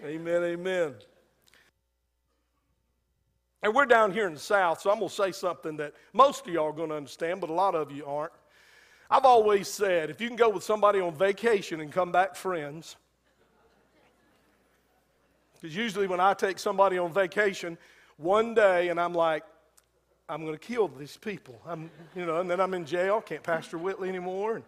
Amen, 0.06 0.44
amen. 0.44 0.96
And 3.62 3.76
we're 3.76 3.86
down 3.86 4.14
here 4.14 4.28
in 4.28 4.34
the 4.34 4.40
South, 4.40 4.80
so 4.80 4.90
I'm 4.90 5.00
going 5.00 5.10
to 5.10 5.16
say 5.16 5.34
something 5.34 5.76
that 5.76 5.94
most 6.14 6.48
of 6.48 6.54
y'all 6.54 6.68
are 6.68 6.74
going 6.74 6.90
to 6.90 6.96
understand, 6.96 7.42
but 7.42 7.50
a 7.50 7.54
lot 7.54 7.76
of 7.76 7.92
you 7.92 8.06
aren't. 8.06 8.32
I've 9.12 9.26
always 9.26 9.68
said 9.68 10.10
if 10.10 10.22
you 10.22 10.28
can 10.30 10.38
go 10.38 10.48
with 10.48 10.64
somebody 10.64 11.02
on 11.02 11.14
vacation 11.14 11.82
and 11.82 11.92
come 11.92 12.14
back 12.14 12.38
friends, 12.38 12.96
because 15.56 15.76
usually 15.76 16.08
when 16.08 16.22
I 16.22 16.34
take 16.34 16.60
somebody 16.60 16.98
on 16.98 17.12
vacation, 17.12 17.78
one 18.16 18.54
day 18.54 18.88
and 18.88 19.02
I'm 19.02 19.14
like, 19.14 19.44
I'm 20.30 20.44
going 20.46 20.54
to 20.54 20.60
kill 20.60 20.88
these 20.88 21.18
people. 21.18 21.62
I'm, 21.68 21.92
you 22.16 22.26
know, 22.26 22.40
and 22.40 22.50
then 22.50 22.62
I'm 22.62 22.74
in 22.74 22.86
jail, 22.86 23.20
can't 23.20 23.44
pastor 23.44 23.78
Whitley 23.78 24.08
anymore. 24.08 24.56
And, 24.56 24.64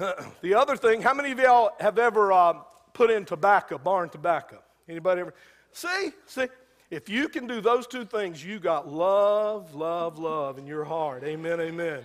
uh, 0.00 0.24
the 0.42 0.54
other 0.54 0.76
thing, 0.76 1.02
how 1.02 1.14
many 1.14 1.30
of 1.30 1.38
y'all 1.38 1.70
have 1.78 2.00
ever 2.00 2.32
uh, 2.32 2.54
put 2.94 3.10
in 3.10 3.26
tobacco, 3.26 3.76
barn 3.76 4.08
tobacco? 4.08 4.62
Anybody 4.88 5.20
ever? 5.20 5.34
See, 5.72 6.12
see, 6.26 6.46
if 6.90 7.08
you 7.08 7.28
can 7.28 7.46
do 7.46 7.60
those 7.60 7.86
two 7.86 8.04
things, 8.04 8.42
you 8.42 8.58
got 8.58 8.90
love, 8.90 9.74
love, 9.74 10.18
love 10.18 10.58
in 10.58 10.66
your 10.66 10.84
heart. 10.84 11.24
Amen, 11.24 11.60
amen. 11.60 12.00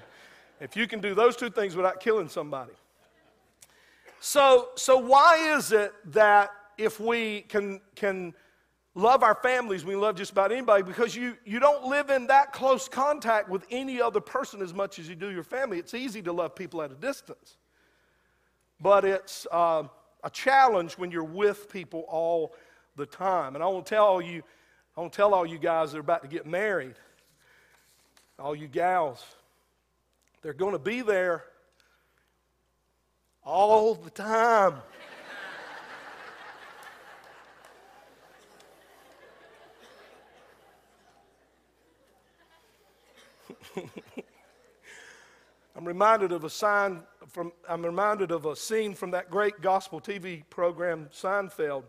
If 0.60 0.76
you 0.76 0.88
can 0.88 1.00
do 1.00 1.14
those 1.14 1.38
two 1.38 1.50
things 1.50 1.76
without 1.76 2.00
killing 2.00 2.28
somebody. 2.28 2.74
So, 4.20 4.70
so 4.76 4.98
why 4.98 5.56
is 5.56 5.72
it 5.72 5.94
that 6.14 6.52
if 6.78 7.00
we 7.00 7.42
can, 7.42 7.80
can 7.96 8.34
love 8.96 9.24
our 9.24 9.36
families, 9.36 9.86
we 9.86 9.96
love 9.96 10.16
just 10.16 10.32
about 10.32 10.52
anybody? 10.52 10.84
Because 10.84 11.16
you, 11.16 11.38
you 11.46 11.60
don't 11.60 11.86
live 11.86 12.10
in 12.10 12.28
that 12.28 12.52
close 12.52 12.90
contact 12.90 13.48
with 13.48 13.66
any 13.72 14.02
other 14.02 14.20
person 14.20 14.62
as 14.62 14.74
much 14.74 15.00
as 15.00 15.08
you 15.08 15.16
do 15.16 15.32
your 15.32 15.44
family. 15.44 15.78
It's 15.78 15.94
easy 15.94 16.22
to 16.24 16.34
love 16.34 16.56
people 16.56 16.82
at 16.82 16.92
a 16.92 16.96
distance. 16.96 17.58
But 18.82 19.06
it's 19.06 19.48
uh, 19.52 19.84
a 20.24 20.30
challenge 20.30 20.94
when 20.94 21.12
you're 21.12 21.24
with 21.24 21.72
people 21.72 22.06
all 22.08 22.54
the 22.96 23.06
time. 23.06 23.56
And 23.56 23.64
I 23.64 23.68
want 23.68 23.86
to 23.86 23.90
tell 23.90 24.22
you, 24.22 24.44
I 24.96 25.02
want 25.02 25.14
to 25.14 25.18
tell 25.18 25.34
all 25.34 25.46
you 25.46 25.58
guys 25.58 25.92
that 25.92 25.98
are 25.98 26.02
about 26.02 26.22
to 26.24 26.28
get 26.28 26.46
married, 26.46 26.96
all 28.38 28.56
you 28.56 28.68
gals, 28.68 29.24
they're 30.42 30.54
going 30.54 30.74
to 30.74 30.80
be 30.80 31.02
there 31.02 31.44
all 33.44 33.96
the 33.96 34.10
time. 34.10 34.76
I'm 45.76 45.86
reminded 45.86 46.32
of 46.32 46.44
a 46.44 46.50
sign 46.50 47.04
from 47.30 47.52
I'm 47.68 47.86
reminded 47.86 48.32
of 48.32 48.46
a 48.46 48.56
scene 48.56 48.96
from 48.96 49.12
that 49.12 49.30
great 49.30 49.62
gospel 49.62 50.02
TV 50.02 50.44
program 50.50 51.10
Seinfeld. 51.14 51.84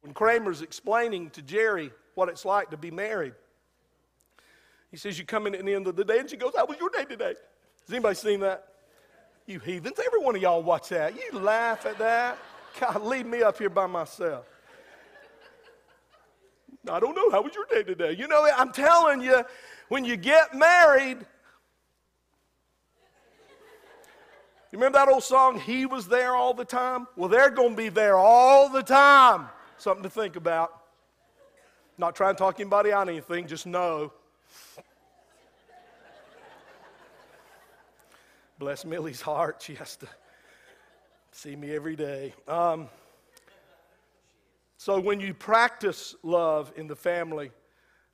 When 0.00 0.14
Kramer's 0.14 0.62
explaining 0.62 1.30
to 1.30 1.42
Jerry 1.42 1.90
what 2.14 2.28
it's 2.28 2.44
like 2.44 2.70
to 2.70 2.76
be 2.76 2.90
married, 2.90 3.34
he 4.90 4.96
says, 4.96 5.18
You 5.18 5.24
come 5.24 5.46
in 5.46 5.54
at 5.54 5.64
the 5.64 5.74
end 5.74 5.86
of 5.88 5.96
the 5.96 6.04
day, 6.04 6.20
and 6.20 6.30
she 6.30 6.36
goes, 6.36 6.52
How 6.56 6.64
was 6.64 6.78
your 6.78 6.90
day 6.90 7.04
today? 7.04 7.34
Has 7.34 7.90
anybody 7.90 8.14
seen 8.14 8.40
that? 8.40 8.68
You 9.46 9.58
heathens, 9.60 10.00
every 10.04 10.20
one 10.20 10.34
of 10.34 10.42
y'all 10.42 10.62
watch 10.62 10.88
that. 10.88 11.14
You 11.14 11.38
laugh 11.38 11.86
at 11.86 11.98
that. 11.98 12.38
God, 12.80 13.02
leave 13.02 13.26
me 13.26 13.42
up 13.42 13.58
here 13.58 13.70
by 13.70 13.86
myself. 13.86 14.46
I 16.90 17.00
don't 17.00 17.16
know. 17.16 17.30
How 17.30 17.42
was 17.42 17.52
your 17.54 17.66
day 17.70 17.82
today? 17.82 18.12
You 18.12 18.28
know, 18.28 18.48
I'm 18.56 18.72
telling 18.72 19.20
you, 19.20 19.42
when 19.88 20.04
you 20.04 20.16
get 20.16 20.54
married, 20.54 21.18
you 24.72 24.78
remember 24.78 24.98
that 24.98 25.08
old 25.08 25.22
song, 25.22 25.60
He 25.60 25.86
Was 25.86 26.08
There 26.08 26.34
All 26.34 26.52
the 26.52 26.64
Time? 26.64 27.06
Well, 27.16 27.28
they're 27.28 27.50
going 27.50 27.70
to 27.70 27.76
be 27.76 27.88
there 27.88 28.16
all 28.16 28.68
the 28.68 28.82
time. 28.82 29.48
Something 29.78 30.02
to 30.02 30.10
think 30.10 30.36
about. 30.36 30.82
Not 31.98 32.14
trying 32.14 32.34
to 32.34 32.38
talk 32.38 32.60
anybody 32.60 32.92
out 32.92 33.08
anything, 33.08 33.46
just 33.46 33.66
know. 33.66 34.12
Bless 38.58 38.84
Millie's 38.84 39.20
heart. 39.20 39.62
She 39.62 39.74
has 39.74 39.96
to 39.96 40.08
see 41.30 41.56
me 41.56 41.74
every 41.74 41.94
day. 41.94 42.34
Um, 42.48 42.88
so, 44.78 44.98
when 45.00 45.20
you 45.20 45.32
practice 45.32 46.14
love 46.22 46.72
in 46.76 46.86
the 46.86 46.96
family, 46.96 47.50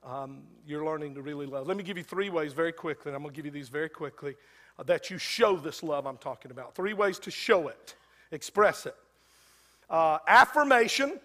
um, 0.04 0.42
you're 0.66 0.84
learning 0.84 1.14
to 1.14 1.22
really 1.22 1.46
love. 1.46 1.66
Let 1.66 1.76
me 1.76 1.82
give 1.82 1.96
you 1.96 2.04
three 2.04 2.30
ways 2.30 2.52
very 2.52 2.72
quickly, 2.72 3.10
and 3.10 3.16
I'm 3.16 3.22
going 3.22 3.32
to 3.32 3.36
give 3.36 3.46
you 3.46 3.52
these 3.52 3.68
very 3.68 3.88
quickly, 3.88 4.36
uh, 4.78 4.82
that 4.84 5.10
you 5.10 5.18
show 5.18 5.56
this 5.56 5.82
love 5.82 6.06
I'm 6.06 6.18
talking 6.18 6.50
about. 6.50 6.74
Three 6.74 6.92
ways 6.92 7.18
to 7.20 7.30
show 7.30 7.68
it, 7.68 7.94
express 8.30 8.86
it 8.86 8.96
uh, 9.92 10.18
affirmation, 10.26 11.20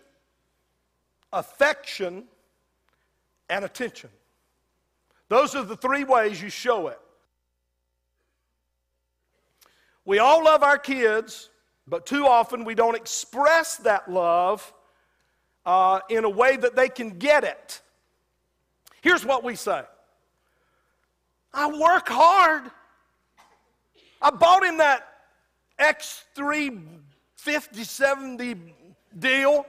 affection, 1.31 2.25
and 3.49 3.63
attention. 3.63 4.09
Those 5.29 5.55
are 5.55 5.63
the 5.63 5.77
three 5.77 6.03
ways 6.03 6.41
you 6.41 6.49
show 6.49 6.89
it. 6.89 6.99
We 10.05 10.19
all 10.19 10.43
love 10.43 10.63
our 10.63 10.77
kids, 10.77 11.49
but 11.87 12.05
too 12.05 12.25
often 12.25 12.65
we 12.65 12.75
don't 12.75 12.95
express 12.95 13.77
that 13.77 14.11
love 14.11 14.73
uh, 15.65 16.01
in 16.09 16.23
a 16.23 16.29
way 16.29 16.55
that 16.57 16.75
they 16.75 16.89
can 16.89 17.17
get 17.17 17.43
it. 17.43 17.81
Here's 19.07 19.25
what 19.25 19.41
we 19.41 19.55
say 19.55 19.83
I 21.53 21.67
work 21.67 22.09
hard. 22.09 22.63
I 24.21 24.31
bought 24.31 24.65
him 24.65 24.79
that 24.79 25.07
Xbox 25.79 26.25
360 26.35 28.55
deal. 29.17 29.65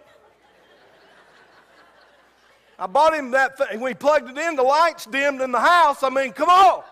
I 2.80 2.88
bought 2.88 3.14
him 3.14 3.30
that 3.30 3.56
thing. 3.56 3.86
He 3.86 3.94
plugged 3.94 4.28
it 4.28 4.38
in, 4.38 4.56
the 4.56 4.64
lights 4.64 5.06
dimmed 5.06 5.40
in 5.40 5.52
the 5.52 5.60
house. 5.60 6.02
I 6.02 6.10
mean, 6.10 6.32
come 6.32 6.48
on. 6.48 6.82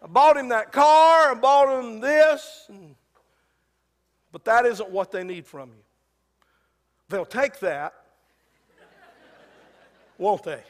I 0.00 0.06
bought 0.06 0.36
him 0.36 0.48
that 0.50 0.70
car. 0.70 1.32
I 1.32 1.34
bought 1.34 1.76
him 1.76 1.98
this. 1.98 2.70
But 4.30 4.44
that 4.44 4.64
isn't 4.64 4.90
what 4.90 5.10
they 5.10 5.24
need 5.24 5.44
from 5.44 5.70
you. 5.70 5.82
They'll 7.08 7.26
take 7.26 7.58
that, 7.58 7.94
won't 10.16 10.44
they? 10.44 10.62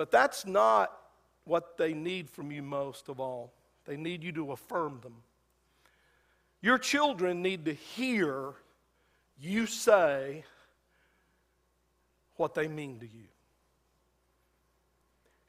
But 0.00 0.10
that's 0.10 0.46
not 0.46 0.96
what 1.44 1.76
they 1.76 1.92
need 1.92 2.30
from 2.30 2.50
you 2.50 2.62
most 2.62 3.10
of 3.10 3.20
all. 3.20 3.52
They 3.84 3.98
need 3.98 4.24
you 4.24 4.32
to 4.32 4.52
affirm 4.52 4.98
them. 5.02 5.12
Your 6.62 6.78
children 6.78 7.42
need 7.42 7.66
to 7.66 7.74
hear 7.74 8.54
you 9.38 9.66
say, 9.66 10.42
what 12.36 12.54
they 12.54 12.66
mean 12.66 12.98
to 13.00 13.04
you. 13.04 13.28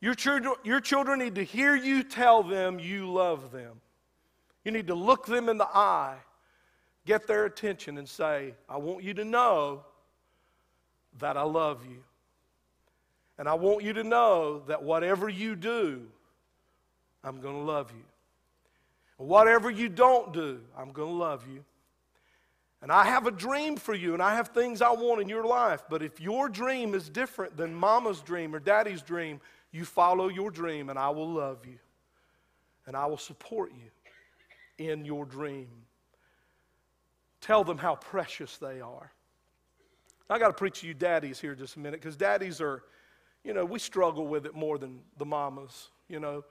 Your 0.01 0.15
children, 0.15 0.55
your 0.65 0.81
children 0.81 1.20
need 1.20 1.36
to 1.36 1.46
hear 1.46 1.74
you 1.74 2.03
tell 2.03 2.43
them 2.43 2.77
you 2.77 3.10
love 3.10 3.53
them. 3.53 3.79
You 4.65 4.74
need 4.74 4.88
to 4.88 4.96
look 4.96 5.27
them 5.27 5.48
in 5.48 5.58
the 5.58 5.70
eye, 5.74 6.17
get 7.05 7.25
their 7.25 7.46
attention, 7.46 7.98
and 7.98 8.10
say, 8.10 8.53
I 8.67 8.75
want 8.75 9.01
you 9.01 9.13
to 9.13 9.24
know 9.24 9.86
that 11.20 11.38
I 11.38 11.43
love 11.43 11.86
you. 11.89 12.03
And 13.41 13.50
I 13.50 13.55
want 13.55 13.83
you 13.83 13.93
to 13.93 14.03
know 14.03 14.62
that 14.67 14.83
whatever 14.83 15.27
you 15.27 15.55
do, 15.55 16.03
I'm 17.24 17.41
going 17.41 17.55
to 17.55 17.62
love 17.63 17.89
you. 17.89 18.03
Whatever 19.17 19.71
you 19.71 19.89
don't 19.89 20.31
do, 20.31 20.60
I'm 20.77 20.91
going 20.91 21.10
to 21.10 21.17
love 21.17 21.48
you. 21.51 21.65
And 22.83 22.91
I 22.91 23.03
have 23.03 23.25
a 23.25 23.31
dream 23.31 23.77
for 23.77 23.95
you, 23.95 24.13
and 24.13 24.21
I 24.21 24.36
have 24.36 24.50
things 24.50 24.79
I 24.79 24.91
want 24.91 25.21
in 25.21 25.27
your 25.27 25.43
life. 25.43 25.81
But 25.89 26.03
if 26.03 26.21
your 26.21 26.50
dream 26.50 26.93
is 26.93 27.10
different 27.10 27.57
than 27.57 27.74
mama's 27.74 28.21
dream 28.21 28.53
or 28.53 28.60
daddy's 28.60 29.01
dream, 29.01 29.41
you 29.71 29.86
follow 29.86 30.27
your 30.27 30.51
dream, 30.51 30.91
and 30.91 31.00
I 31.00 31.10
will 31.10 31.31
love 31.31 31.65
you. 31.65 31.79
And 32.86 32.95
I 32.95 33.07
will 33.07 33.17
support 33.17 33.71
you 33.71 34.86
in 34.86 35.03
your 35.03 35.25
dream. 35.25 35.67
Tell 37.41 37.63
them 37.63 37.79
how 37.79 37.95
precious 37.95 38.60
they 38.60 38.81
are. 38.81 39.12
I 40.29 40.38
got 40.38 40.50
to 40.50 40.53
preach 40.53 40.81
to 40.81 40.88
you 40.88 40.93
daddies 40.93 41.39
here 41.39 41.55
just 41.55 41.75
a 41.75 41.79
minute 41.79 42.00
because 42.00 42.15
daddies 42.15 42.62
are, 42.62 42.83
you 43.43 43.53
know, 43.53 43.65
we 43.65 43.79
struggle 43.79 44.27
with 44.27 44.45
it 44.45 44.53
more 44.53 44.77
than 44.77 45.00
the 45.17 45.25
mamas, 45.25 45.89
you 46.07 46.19
know 46.19 46.43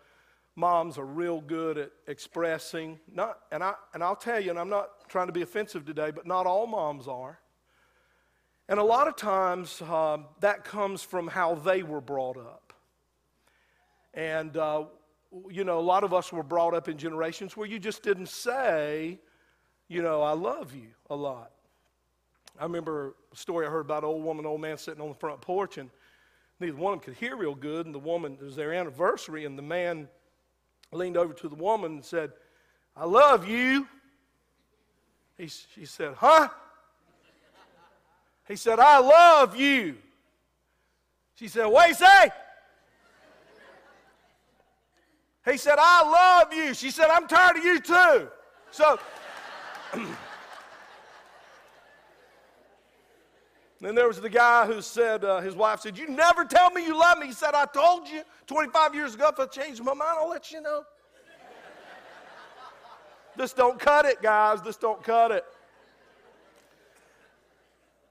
moms 0.56 0.98
are 0.98 1.06
real 1.06 1.40
good 1.40 1.78
at 1.78 1.90
expressing. 2.06 2.98
Not, 3.12 3.38
and, 3.50 3.62
I, 3.62 3.74
and 3.94 4.02
I'll 4.02 4.16
tell 4.16 4.40
you, 4.40 4.50
and 4.50 4.58
I'm 4.58 4.68
not 4.68 5.08
trying 5.08 5.26
to 5.26 5.32
be 5.32 5.42
offensive 5.42 5.84
today, 5.84 6.10
but 6.10 6.26
not 6.26 6.46
all 6.46 6.66
moms 6.66 7.08
are. 7.08 7.40
And 8.68 8.78
a 8.78 8.84
lot 8.84 9.08
of 9.08 9.16
times 9.16 9.82
um, 9.82 10.26
that 10.40 10.64
comes 10.64 11.02
from 11.02 11.26
how 11.26 11.56
they 11.56 11.82
were 11.82 12.00
brought 12.00 12.36
up. 12.36 12.72
And, 14.14 14.56
uh, 14.56 14.84
you 15.48 15.64
know, 15.64 15.78
a 15.78 15.80
lot 15.80 16.04
of 16.04 16.12
us 16.12 16.32
were 16.32 16.42
brought 16.42 16.74
up 16.74 16.88
in 16.88 16.96
generations 16.96 17.56
where 17.56 17.66
you 17.66 17.78
just 17.78 18.02
didn't 18.02 18.28
say, 18.28 19.18
you 19.88 20.02
know, 20.02 20.22
I 20.22 20.32
love 20.32 20.74
you 20.74 20.88
a 21.08 21.16
lot. 21.16 21.50
I 22.58 22.64
remember 22.64 23.14
a 23.32 23.36
story 23.36 23.66
I 23.66 23.70
heard 23.70 23.86
about 23.86 24.02
an 24.02 24.10
old 24.10 24.24
woman, 24.24 24.44
old 24.46 24.60
man 24.60 24.76
sitting 24.76 25.00
on 25.00 25.08
the 25.08 25.14
front 25.14 25.40
porch, 25.40 25.78
and 25.78 25.90
neither 26.60 26.76
one 26.76 26.94
of 26.94 27.00
them 27.00 27.04
could 27.04 27.18
hear 27.18 27.36
real 27.36 27.54
good. 27.54 27.86
And 27.86 27.94
the 27.94 27.98
woman, 27.98 28.36
it 28.40 28.44
was 28.44 28.56
their 28.56 28.72
anniversary, 28.72 29.44
and 29.44 29.58
the 29.58 29.62
man 29.62 30.08
leaned 30.92 31.16
over 31.16 31.32
to 31.32 31.48
the 31.48 31.54
woman 31.54 31.92
and 31.92 32.04
said, 32.04 32.32
I 32.96 33.04
love 33.04 33.48
you. 33.48 33.86
He, 35.38 35.46
she 35.46 35.86
said, 35.86 36.14
Huh? 36.16 36.48
He 38.46 38.56
said, 38.56 38.78
I 38.80 38.98
love 38.98 39.56
you. 39.56 39.96
She 41.36 41.48
said, 41.48 41.66
What 41.66 41.88
you 41.88 41.94
say? 41.94 42.30
He 45.50 45.56
said, 45.56 45.76
I 45.78 46.02
love 46.42 46.52
you. 46.52 46.74
She 46.74 46.90
said, 46.90 47.08
I'm 47.08 47.26
tired 47.26 47.56
of 47.56 47.64
you 47.64 47.80
too. 47.80 48.28
So, 48.70 48.98
then 53.80 53.94
there 53.94 54.06
was 54.06 54.20
the 54.20 54.28
guy 54.28 54.66
who 54.66 54.82
said, 54.82 55.24
uh, 55.24 55.40
his 55.40 55.54
wife 55.54 55.80
said, 55.80 55.96
You 55.96 56.08
never 56.08 56.44
tell 56.44 56.70
me 56.70 56.84
you 56.84 56.98
love 56.98 57.18
me. 57.18 57.28
He 57.28 57.32
said, 57.32 57.54
I 57.54 57.64
told 57.64 58.08
you 58.08 58.22
25 58.46 58.94
years 58.94 59.14
ago, 59.14 59.30
if 59.32 59.40
I 59.40 59.46
change 59.46 59.80
my 59.80 59.94
mind, 59.94 60.18
I'll 60.18 60.28
let 60.28 60.52
you 60.52 60.60
know. 60.60 60.82
this 63.36 63.54
don't 63.54 63.78
cut 63.78 64.04
it, 64.04 64.20
guys. 64.20 64.60
This 64.60 64.76
don't 64.76 65.02
cut 65.02 65.30
it. 65.30 65.44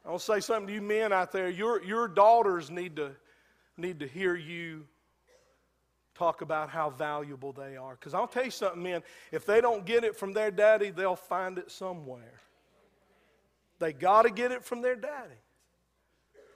I'll 0.03 0.17
say 0.17 0.39
something 0.39 0.67
to 0.67 0.73
you 0.73 0.81
men 0.81 1.13
out 1.13 1.31
there. 1.31 1.49
Your, 1.49 1.83
your 1.83 2.07
daughters 2.07 2.71
need 2.71 2.95
to, 2.95 3.11
need 3.77 3.99
to 3.99 4.07
hear 4.07 4.35
you 4.35 4.87
talk 6.15 6.41
about 6.41 6.69
how 6.69 6.89
valuable 6.89 7.53
they 7.53 7.77
are. 7.77 7.93
Because 7.93 8.15
I'll 8.15 8.27
tell 8.27 8.45
you 8.45 8.51
something, 8.51 8.81
men, 8.81 9.03
if 9.31 9.45
they 9.45 9.61
don't 9.61 9.85
get 9.85 10.03
it 10.03 10.15
from 10.15 10.33
their 10.33 10.49
daddy, 10.49 10.89
they'll 10.89 11.15
find 11.15 11.59
it 11.59 11.69
somewhere. 11.69 12.41
They 13.77 13.93
got 13.93 14.23
to 14.23 14.31
get 14.31 14.51
it 14.51 14.65
from 14.65 14.81
their 14.81 14.95
daddy. 14.95 15.35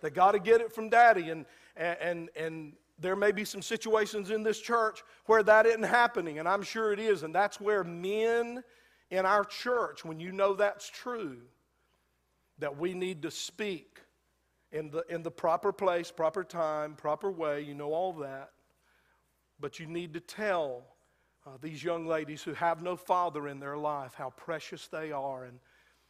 They 0.04 0.10
got 0.10 0.34
to 0.34 0.40
get 0.40 0.60
it 0.60 0.72
from 0.72 0.90
daddy. 0.90 1.30
And, 1.30 1.46
and, 1.78 2.30
and 2.36 2.74
there 3.00 3.16
may 3.16 3.32
be 3.32 3.46
some 3.46 3.62
situations 3.62 4.30
in 4.30 4.44
this 4.44 4.60
church 4.60 5.02
where 5.26 5.42
that 5.44 5.66
isn't 5.66 5.84
happening, 5.84 6.40
and 6.40 6.48
I'm 6.48 6.62
sure 6.62 6.92
it 6.92 7.00
is. 7.00 7.24
And 7.24 7.34
that's 7.34 7.60
where 7.60 7.84
men 7.86 8.64
in 9.10 9.26
our 9.26 9.46
church, 9.46 10.04
when 10.04 10.20
you 10.20 10.34
know 10.34 10.54
that's 10.54 10.90
true, 10.90 11.38
that 12.60 12.78
we 12.78 12.94
need 12.94 13.22
to 13.22 13.32
speak 13.32 14.02
in 14.74 14.92
the, 14.92 15.06
in 15.08 15.24
the 15.24 15.32
proper 15.32 15.72
place, 15.72 16.12
proper 16.12 16.44
time, 16.44 16.96
proper 16.96 17.32
way. 17.32 17.62
You 17.62 17.74
know 17.74 17.94
all 17.94 18.12
that. 18.14 18.52
But 19.60 19.80
you 19.80 19.86
need 19.86 20.14
to 20.16 20.20
tell 20.20 20.84
uh, 21.48 21.52
these 21.62 21.82
young 21.82 22.06
ladies 22.06 22.44
who 22.44 22.54
have 22.54 22.82
no 22.82 22.98
father 22.98 23.48
in 23.48 23.62
their 23.62 23.78
life 23.78 24.16
how 24.16 24.32
precious 24.32 24.88
they 24.88 25.14
are 25.14 25.46
and 25.46 25.60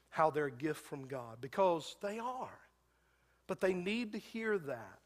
how 0.10 0.32
they're 0.32 0.48
a 0.48 0.52
gift 0.52 0.84
from 0.84 1.08
God 1.08 1.38
because 1.42 1.96
they 2.02 2.18
are. 2.18 2.63
But 3.54 3.62
they 3.62 3.76
need 3.76 4.14
to 4.14 4.18
hear 4.18 4.58
that. 4.58 5.00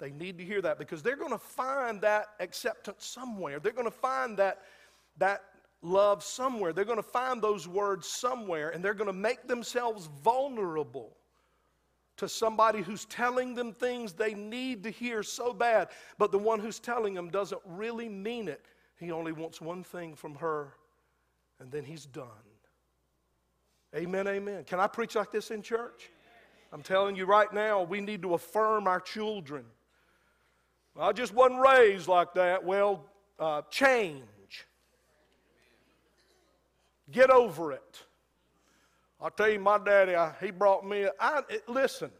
They 0.00 0.10
need 0.10 0.38
to 0.38 0.44
hear 0.44 0.60
that 0.60 0.76
because 0.76 1.04
they're 1.04 1.14
going 1.14 1.30
to 1.30 1.38
find 1.38 2.00
that 2.00 2.26
acceptance 2.40 3.06
somewhere. 3.06 3.60
They're 3.60 3.70
going 3.70 3.84
to 3.84 3.92
find 3.92 4.36
that, 4.38 4.62
that 5.18 5.44
love 5.82 6.24
somewhere. 6.24 6.72
They're 6.72 6.84
going 6.84 6.96
to 6.96 7.02
find 7.04 7.40
those 7.40 7.68
words 7.68 8.08
somewhere, 8.08 8.70
and 8.70 8.84
they're 8.84 8.92
going 8.92 9.06
to 9.06 9.12
make 9.12 9.46
themselves 9.46 10.08
vulnerable 10.24 11.16
to 12.16 12.28
somebody 12.28 12.82
who's 12.82 13.04
telling 13.04 13.54
them 13.54 13.72
things 13.72 14.14
they 14.14 14.34
need 14.34 14.82
to 14.82 14.90
hear 14.90 15.22
so 15.22 15.52
bad, 15.52 15.90
but 16.18 16.32
the 16.32 16.38
one 16.38 16.58
who's 16.58 16.80
telling 16.80 17.14
them 17.14 17.30
doesn't 17.30 17.62
really 17.64 18.08
mean 18.08 18.48
it. 18.48 18.66
He 18.98 19.12
only 19.12 19.30
wants 19.30 19.60
one 19.60 19.84
thing 19.84 20.16
from 20.16 20.34
her, 20.34 20.74
and 21.60 21.70
then 21.70 21.84
he's 21.84 22.04
done. 22.04 22.26
Amen, 23.94 24.26
amen. 24.26 24.64
Can 24.64 24.80
I 24.80 24.88
preach 24.88 25.14
like 25.14 25.30
this 25.30 25.52
in 25.52 25.62
church? 25.62 26.10
I'm 26.72 26.82
telling 26.82 27.16
you 27.16 27.26
right 27.26 27.52
now, 27.52 27.82
we 27.82 28.00
need 28.00 28.22
to 28.22 28.34
affirm 28.34 28.86
our 28.86 29.00
children. 29.00 29.64
I 30.98 31.12
just 31.12 31.34
wasn't 31.34 31.60
raised 31.60 32.08
like 32.08 32.34
that. 32.34 32.64
Well, 32.64 33.04
uh, 33.38 33.62
change. 33.70 34.24
Get 37.10 37.30
over 37.30 37.72
it. 37.72 38.02
I'll 39.20 39.30
tell 39.30 39.48
you, 39.50 39.58
my 39.58 39.78
daddy, 39.78 40.14
I, 40.14 40.32
he 40.40 40.50
brought 40.50 40.86
me. 40.86 41.06
I, 41.18 41.42
it, 41.48 41.68
listen, 41.68 42.10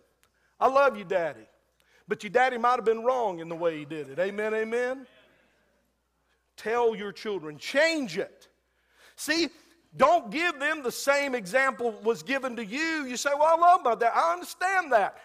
I 0.59 0.69
love 0.69 0.99
you, 0.99 1.05
daddy, 1.05 1.47
but 2.09 2.23
your 2.23 2.31
daddy 2.31 2.59
might 2.59 2.77
have 2.77 2.85
been 2.85 3.05
wrong 3.05 3.39
in 3.39 3.49
the 3.49 3.55
way 3.55 3.79
he 3.79 3.85
did 3.85 4.11
it. 4.11 4.19
Amen, 4.19 4.53
amen. 4.53 5.07
Tell 6.57 6.95
your 6.95 7.13
children, 7.13 7.57
change 7.57 8.19
it. 8.19 8.49
See, 9.17 9.49
don't 9.97 10.31
give 10.31 10.59
them 10.61 10.83
the 10.83 10.93
same 10.93 11.35
example 11.35 11.93
was 12.05 12.23
given 12.23 12.55
to 12.57 12.65
you. 12.65 13.05
You 13.07 13.17
say, 13.17 13.31
Well, 13.35 13.55
I 13.57 13.57
love 13.57 13.81
about 13.81 14.01
that. 14.01 14.15
I 14.15 14.33
understand 14.33 14.93
that. 14.93 15.19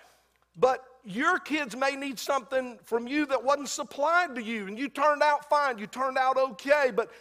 But 0.57 0.83
your 1.03 1.37
kids 1.37 1.75
may 1.75 1.95
need 1.95 2.17
something 2.17 2.79
from 2.83 3.07
you 3.07 3.25
that 3.27 3.43
wasn't 3.43 3.69
supplied 3.69 4.33
to 4.35 4.41
you, 4.41 4.67
and 4.67 4.77
you 4.77 4.89
turned 4.89 5.21
out 5.21 5.47
fine, 5.49 5.77
you 5.77 5.85
turned 5.85 6.17
out 6.17 6.37
okay, 6.37 6.91
but 6.93 7.11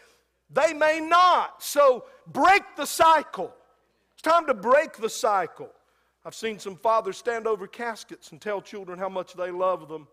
they 0.50 0.72
may 0.72 1.00
not. 1.00 1.62
So 1.62 2.06
break 2.28 2.62
the 2.76 2.86
cycle. 2.86 3.52
It's 4.14 4.22
time 4.22 4.46
to 4.46 4.54
break 4.54 4.96
the 4.96 5.10
cycle. 5.10 5.70
I've 6.24 6.34
seen 6.34 6.58
some 6.58 6.76
fathers 6.76 7.18
stand 7.18 7.46
over 7.46 7.66
caskets 7.66 8.32
and 8.32 8.40
tell 8.40 8.62
children 8.62 8.98
how 8.98 9.10
much 9.10 9.34
they 9.34 9.50
love 9.50 9.88
them, 9.88 10.08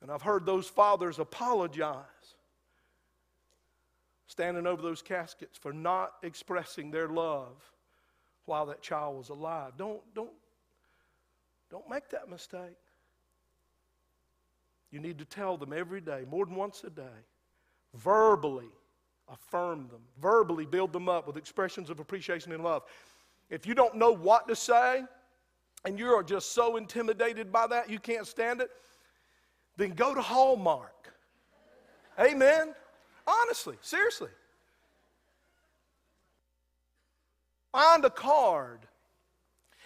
and 0.00 0.10
I've 0.10 0.22
heard 0.22 0.46
those 0.46 0.68
fathers 0.68 1.18
apologize 1.18 2.04
standing 4.28 4.66
over 4.66 4.80
those 4.80 5.02
caskets 5.02 5.58
for 5.58 5.72
not 5.72 6.12
expressing 6.22 6.90
their 6.90 7.08
love 7.08 7.56
while 8.44 8.66
that 8.66 8.80
child 8.80 9.16
was 9.16 9.30
alive. 9.30 9.72
Don't, 9.76 10.00
don't, 10.14 10.30
don't 11.70 11.88
make 11.90 12.08
that 12.10 12.30
mistake. 12.30 12.76
You 14.90 15.00
need 15.00 15.18
to 15.18 15.24
tell 15.24 15.56
them 15.56 15.72
every 15.72 16.00
day, 16.00 16.24
more 16.30 16.46
than 16.46 16.54
once 16.54 16.84
a 16.84 16.90
day, 16.90 17.02
verbally 17.94 18.70
affirm 19.30 19.88
them, 19.88 20.00
verbally 20.20 20.64
build 20.64 20.92
them 20.92 21.08
up 21.08 21.26
with 21.26 21.36
expressions 21.36 21.90
of 21.90 22.00
appreciation 22.00 22.52
and 22.52 22.62
love. 22.62 22.82
If 23.50 23.66
you 23.66 23.74
don't 23.74 23.94
know 23.96 24.12
what 24.12 24.46
to 24.48 24.56
say 24.56 25.02
and 25.84 25.98
you 25.98 26.08
are 26.08 26.22
just 26.22 26.52
so 26.52 26.76
intimidated 26.76 27.52
by 27.52 27.66
that 27.66 27.90
you 27.90 27.98
can't 27.98 28.26
stand 28.26 28.60
it, 28.60 28.70
then 29.76 29.90
go 29.90 30.14
to 30.14 30.20
Hallmark. 30.20 31.12
Amen. 32.18 32.74
Honestly, 33.28 33.76
seriously. 33.82 34.30
Find 37.72 38.04
a 38.04 38.10
card. 38.10 38.80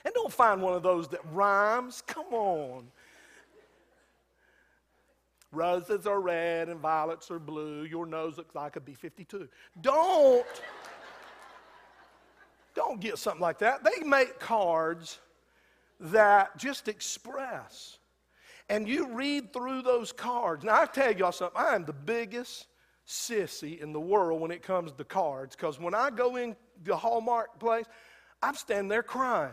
And 0.05 0.15
don't 0.15 0.33
find 0.33 0.63
one 0.63 0.75
of 0.75 0.83
those 0.83 1.09
that 1.09 1.21
rhymes. 1.33 2.03
Come 2.07 2.33
on. 2.33 2.87
Roses 5.51 6.07
are 6.07 6.21
red 6.21 6.69
and 6.69 6.81
violets 6.81 7.31
are 7.31 7.39
blue. 7.39 7.85
Your 7.85 8.07
nose 8.07 8.39
looks 8.39 8.55
like 8.55 8.77
a 8.77 8.81
B 8.81 8.95
52. 8.95 9.49
Don't. 9.81 10.47
don't 12.75 13.01
get 13.01 13.19
something 13.19 13.43
like 13.43 13.59
that. 13.59 13.85
They 13.85 14.07
make 14.07 14.39
cards 14.39 15.19
that 16.01 16.57
just 16.57 16.89
express 16.89 17.99
and 18.69 18.89
you 18.89 19.09
read 19.09 19.53
through 19.53 19.83
those 19.83 20.13
cards. 20.13 20.65
Now, 20.65 20.81
I 20.81 20.87
tell 20.87 21.13
y'all 21.13 21.33
something, 21.33 21.61
I 21.61 21.75
am 21.75 21.85
the 21.85 21.93
biggest 21.93 22.67
sissy 23.07 23.81
in 23.81 23.93
the 23.93 24.01
world 24.01 24.41
when 24.41 24.51
it 24.51 24.63
comes 24.63 24.93
to 24.93 25.05
cards 25.05 25.57
because 25.57 25.79
when 25.79 25.95
I 25.95 26.11
go 26.11 26.37
in 26.37 26.57
the 26.85 26.97
Hallmark 26.97 27.59
place, 27.59 27.87
I'm 28.43 28.55
standing 28.55 28.89
there 28.89 29.03
crying. 29.03 29.53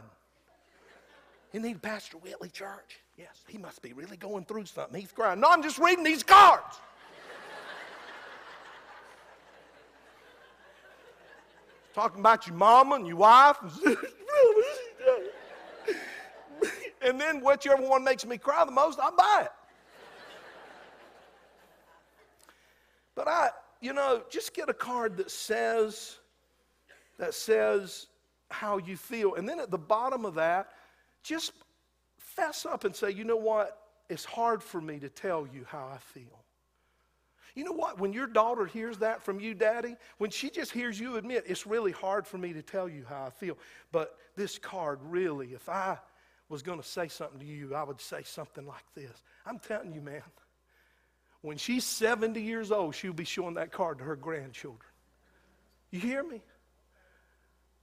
You 1.53 1.59
need 1.59 1.81
Pastor 1.81 2.17
Whitley 2.17 2.49
Church? 2.49 2.99
Yes, 3.17 3.43
he 3.47 3.57
must 3.57 3.81
be 3.81 3.93
really 3.93 4.17
going 4.17 4.45
through 4.45 4.65
something. 4.65 4.99
He's 4.99 5.11
crying. 5.11 5.39
No, 5.39 5.49
I'm 5.49 5.63
just 5.63 5.79
reading 5.79 6.03
these 6.03 6.23
cards. 6.23 6.63
Talking 11.93 12.19
about 12.19 12.47
your 12.47 12.55
mama 12.55 12.95
and 12.95 13.07
your 13.07 13.17
wife. 13.17 13.57
and 17.01 17.19
then 17.19 17.41
whichever 17.41 17.81
one 17.81 18.03
makes 18.03 18.25
me 18.25 18.37
cry 18.37 18.63
the 18.63 18.71
most, 18.71 18.99
I 19.01 19.09
buy 19.09 19.45
it. 19.45 19.51
But 23.19 23.27
I, 23.27 23.49
you 23.81 23.91
know, 23.91 24.21
just 24.29 24.53
get 24.53 24.69
a 24.69 24.73
card 24.73 25.17
that 25.17 25.29
says, 25.29 26.19
that 27.17 27.33
says 27.33 28.07
how 28.49 28.77
you 28.77 28.95
feel. 28.95 29.35
And 29.35 29.47
then 29.47 29.59
at 29.59 29.69
the 29.69 29.77
bottom 29.77 30.23
of 30.23 30.35
that, 30.35 30.69
just 31.21 31.51
fess 32.17 32.65
up 32.65 32.85
and 32.85 32.95
say, 32.95 33.11
you 33.11 33.25
know 33.25 33.35
what? 33.35 33.77
It's 34.09 34.23
hard 34.23 34.63
for 34.63 34.79
me 34.79 34.99
to 34.99 35.09
tell 35.09 35.45
you 35.53 35.65
how 35.67 35.91
I 35.93 35.97
feel. 35.97 36.45
You 37.55 37.65
know 37.65 37.73
what? 37.73 37.99
When 37.99 38.13
your 38.13 38.25
daughter 38.25 38.65
hears 38.65 38.99
that 38.99 39.21
from 39.21 39.41
you, 39.41 39.53
Daddy, 39.53 39.97
when 40.17 40.29
she 40.29 40.49
just 40.49 40.71
hears 40.71 40.97
you 40.97 41.17
admit, 41.17 41.43
it's 41.45 41.67
really 41.67 41.91
hard 41.91 42.25
for 42.25 42.37
me 42.37 42.53
to 42.53 42.61
tell 42.61 42.87
you 42.87 43.03
how 43.05 43.25
I 43.25 43.31
feel. 43.31 43.57
But 43.91 44.15
this 44.37 44.57
card, 44.57 44.99
really, 45.03 45.47
if 45.47 45.67
I 45.67 45.97
was 46.47 46.61
going 46.61 46.79
to 46.79 46.87
say 46.87 47.09
something 47.09 47.39
to 47.39 47.45
you, 47.45 47.75
I 47.75 47.83
would 47.83 47.99
say 47.99 48.23
something 48.23 48.65
like 48.65 48.85
this. 48.95 49.23
I'm 49.45 49.59
telling 49.59 49.91
you, 49.91 49.99
man, 49.99 50.21
when 51.41 51.57
she's 51.57 51.83
70 51.85 52.41
years 52.41 52.71
old, 52.71 52.95
she'll 52.95 53.13
be 53.13 53.23
showing 53.23 53.55
that 53.55 53.71
card 53.71 53.99
to 53.99 54.03
her 54.03 54.15
grandchildren. 54.15 54.89
You 55.91 55.99
hear 55.99 56.23
me? 56.23 56.41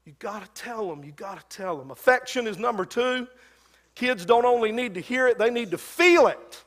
You 0.05 0.15
got 0.19 0.45
to 0.45 0.63
tell 0.63 0.89
them. 0.89 1.03
You 1.03 1.13
got 1.13 1.39
to 1.51 1.57
tell 1.57 1.77
them. 1.77 1.91
Affection 1.91 2.47
is 2.47 2.59
number 2.59 2.85
two. 2.85 3.27
Kids 3.95 4.25
don't 4.27 4.45
only 4.45 4.73
need 4.73 4.95
to 4.95 5.01
hear 5.01 5.27
it, 5.27 5.39
they 5.39 5.51
need 5.51 5.71
to 5.71 5.79
feel 5.79 6.27
it. 6.27 6.65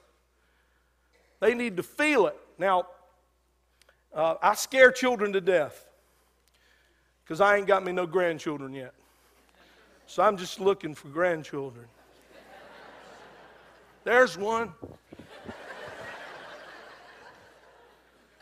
They 1.40 1.54
need 1.54 1.78
to 1.78 1.84
feel 1.84 2.28
it. 2.28 2.36
Now, 2.58 2.88
uh, 4.14 4.36
I 4.42 4.56
scare 4.56 4.92
children 4.92 5.32
to 5.34 5.42
death 5.42 5.86
because 7.24 7.40
I 7.40 7.56
ain't 7.56 7.68
got 7.68 7.86
me 7.86 7.92
no 7.92 8.06
grandchildren 8.08 8.74
yet. 8.74 8.94
So 10.08 10.24
I'm 10.24 10.36
just 10.36 10.60
looking 10.60 10.96
for 10.96 11.08
grandchildren. 11.08 11.86
There's 14.04 14.38
one. 14.38 14.74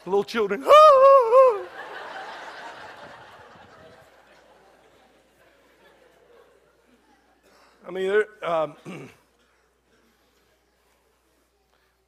Little 0.09 0.23
children. 0.23 0.63
I 7.87 7.91
mean, 7.91 8.07
they're 8.07 8.27
um, 8.43 8.75
them 8.85 9.09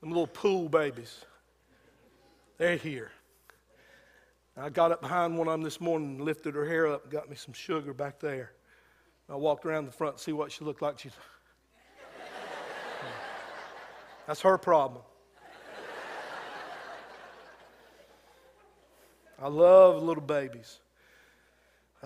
little 0.01 0.27
pool 0.27 0.67
babies, 0.69 1.25
they're 2.57 2.75
here. 2.75 3.11
I 4.57 4.69
got 4.69 4.91
up 4.91 5.01
behind 5.01 5.37
one 5.37 5.47
of 5.47 5.53
them 5.53 5.61
this 5.61 5.79
morning, 5.79 6.19
lifted 6.19 6.53
her 6.55 6.65
hair 6.65 6.87
up, 6.87 7.09
got 7.09 7.29
me 7.29 7.35
some 7.37 7.53
sugar 7.53 7.93
back 7.93 8.19
there. 8.19 8.51
I 9.29 9.35
walked 9.35 9.65
around 9.65 9.85
the 9.85 9.91
front 9.91 10.17
to 10.17 10.23
see 10.23 10.33
what 10.33 10.51
she 10.51 10.65
looked 10.65 10.81
like. 10.81 10.99
She's, 10.99 11.13
that's 14.27 14.41
her 14.41 14.57
problem. 14.57 15.03
I 19.41 19.47
love 19.47 20.03
little 20.03 20.23
babies. 20.23 20.79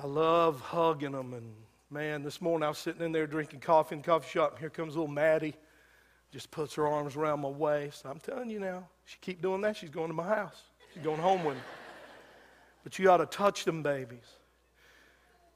I 0.02 0.06
love 0.06 0.60
hugging 0.62 1.14
them. 1.14 1.34
And 1.34 1.54
man, 1.90 2.24
this 2.24 2.42
morning 2.42 2.66
I 2.66 2.70
was 2.70 2.78
sitting 2.78 3.02
in 3.02 3.12
there 3.12 3.28
drinking 3.28 3.62
coffee 3.62 3.96
in 3.96 4.02
the 4.02 4.06
coffee 4.06 4.30
shop, 4.30 4.52
and 4.52 4.60
here 4.60 4.70
comes 4.70 4.96
little 4.96 5.08
Maddie. 5.08 5.56
Just 6.32 6.52
puts 6.52 6.76
her 6.76 6.88
arms 6.88 7.16
around 7.16 7.42
my 7.42 7.50
waist. 7.50 8.06
I'm 8.06 8.20
telling 8.20 8.50
you 8.50 8.60
now, 8.60 8.88
she 9.06 9.18
keep 9.22 9.42
doing 9.42 9.62
that, 9.62 9.78
she's 9.78 9.90
going 9.90 10.08
to 10.08 10.14
my 10.14 10.28
house. 10.28 10.62
She's 10.94 11.04
going 11.04 11.20
home 11.20 11.44
with 11.44 11.56
me. 11.56 11.62
But 12.84 13.00
you 13.00 13.06
got 13.06 13.18
to 13.18 13.26
touch 13.26 13.66
them 13.66 13.82
babies. 13.82 14.26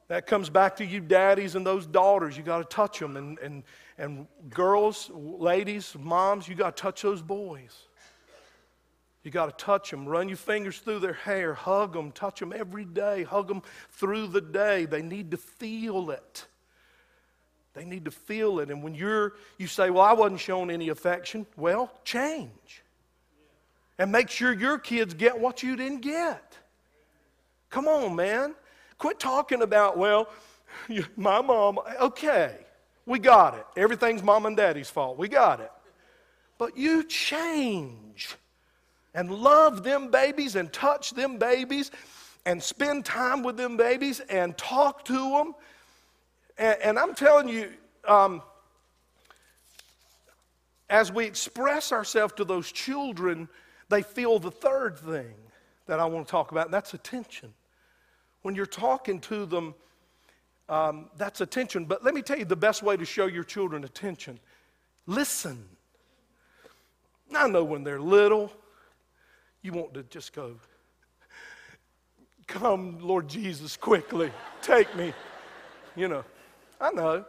That 0.08 0.26
comes 0.26 0.50
back 0.50 0.78
to 0.78 0.86
you 0.86 1.02
daddies 1.02 1.56
and 1.56 1.66
those 1.66 1.86
daughters. 1.86 2.38
You 2.38 2.44
got 2.44 2.60
to 2.60 2.76
touch 2.76 3.00
them. 3.00 3.18
And, 3.18 3.38
and, 3.40 3.64
and 3.98 4.28
girls, 4.50 5.12
ladies, 5.14 5.96
moms, 6.00 6.48
you 6.48 6.56
got 6.56 6.78
to 6.78 6.82
touch 6.82 7.02
those 7.02 7.22
boys. 7.22 7.88
You 9.28 9.32
got 9.32 9.58
to 9.58 9.66
touch 9.66 9.92
them, 9.92 10.08
run 10.08 10.30
your 10.30 10.38
fingers 10.38 10.80
through 10.80 11.00
their 11.00 11.12
hair, 11.12 11.54
hug 11.54 11.92
them, 11.92 12.14
touch 12.14 12.40
them 12.40 12.54
every 12.56 12.86
day, 12.86 13.24
hug 13.24 13.50
them 13.50 13.62
through 13.92 14.28
the 14.28 14.40
day. 14.40 14.86
They 14.86 15.02
need 15.02 15.32
to 15.32 15.38
feel 15.38 16.12
it. 16.12 16.46
They 17.74 17.84
need 17.84 18.06
to 18.06 18.12
feel 18.12 18.62
it. 18.62 18.72
And 18.72 18.82
when 18.82 18.96
you're, 18.96 19.34
you 19.58 19.68
say, 19.68 19.90
Well, 19.90 20.06
I 20.06 20.14
wasn't 20.14 20.40
shown 20.40 20.72
any 20.72 20.88
affection, 20.88 21.46
well, 21.58 21.92
change. 22.06 22.84
And 24.00 24.14
make 24.14 24.30
sure 24.30 24.54
your 24.54 24.80
kids 24.80 25.14
get 25.14 25.38
what 25.38 25.62
you 25.62 25.76
didn't 25.76 26.04
get. 26.04 26.58
Come 27.70 27.90
on, 27.90 28.16
man. 28.16 28.56
Quit 28.98 29.20
talking 29.20 29.62
about, 29.62 29.98
well, 29.98 30.30
my 31.18 31.42
mom, 31.42 31.80
okay, 32.00 32.56
we 33.06 33.20
got 33.20 33.56
it. 33.56 33.66
Everything's 33.76 34.24
mom 34.24 34.46
and 34.46 34.56
daddy's 34.56 34.90
fault. 34.90 35.18
We 35.18 35.28
got 35.28 35.60
it. 35.60 35.72
But 36.58 36.78
you 36.78 37.04
change 37.04 38.38
and 39.18 39.32
love 39.32 39.84
them 39.84 40.12
babies 40.12 40.56
and 40.56 40.72
touch 40.72 41.10
them 41.12 41.40
babies 41.40 41.90
and 42.46 42.62
spend 42.62 43.04
time 43.04 43.42
with 43.42 43.58
them 43.58 43.76
babies 43.76 44.20
and 44.30 44.56
talk 44.60 45.04
to 45.06 45.14
them. 45.14 45.56
And, 46.60 46.78
and 46.84 47.00
I'm 47.00 47.16
telling 47.16 47.50
you, 47.50 47.72
um, 48.08 48.44
as 50.88 51.12
we 51.12 51.26
express 51.26 51.92
ourselves 51.92 52.36
to 52.36 52.46
those 52.46 52.72
children, 52.72 53.50
they 53.90 54.04
feel 54.04 54.38
the 54.38 54.52
third 54.52 55.00
thing 55.00 55.34
that 55.88 56.00
I 56.00 56.06
want 56.06 56.28
to 56.28 56.32
talk 56.32 56.52
about, 56.52 56.66
and 56.66 56.74
that's 56.74 56.94
attention. 56.94 57.52
When 58.44 58.54
you're 58.54 58.68
talking 58.68 59.20
to 59.22 59.48
them, 59.48 59.74
um, 60.70 61.10
that's 61.18 61.42
attention. 61.42 61.86
But 61.86 62.04
let 62.04 62.14
me 62.14 62.22
tell 62.22 62.38
you 62.38 62.46
the 62.46 62.56
best 62.56 62.84
way 62.84 62.96
to 62.96 63.04
show 63.04 63.26
your 63.26 63.44
children 63.44 63.84
attention 63.84 64.40
listen. 65.08 65.66
I 67.36 67.48
know 67.48 67.64
when 67.64 67.84
they're 67.84 68.00
little, 68.00 68.52
you 69.62 69.74
want 69.74 69.94
to 69.94 70.04
just 70.04 70.34
go, 70.34 70.56
Come, 72.48 73.00
Lord 73.02 73.28
Jesus, 73.28 73.76
quickly, 73.76 74.32
take 74.62 74.96
me. 74.96 75.14
You 75.96 76.08
know, 76.08 76.24
I 76.80 76.92
know. 76.92 77.26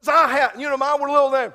So 0.00 0.12
I 0.12 0.28
had, 0.28 0.58
you 0.58 0.68
know, 0.68 0.76
mine 0.76 1.00
were 1.00 1.08
little 1.08 1.30
there. 1.30 1.54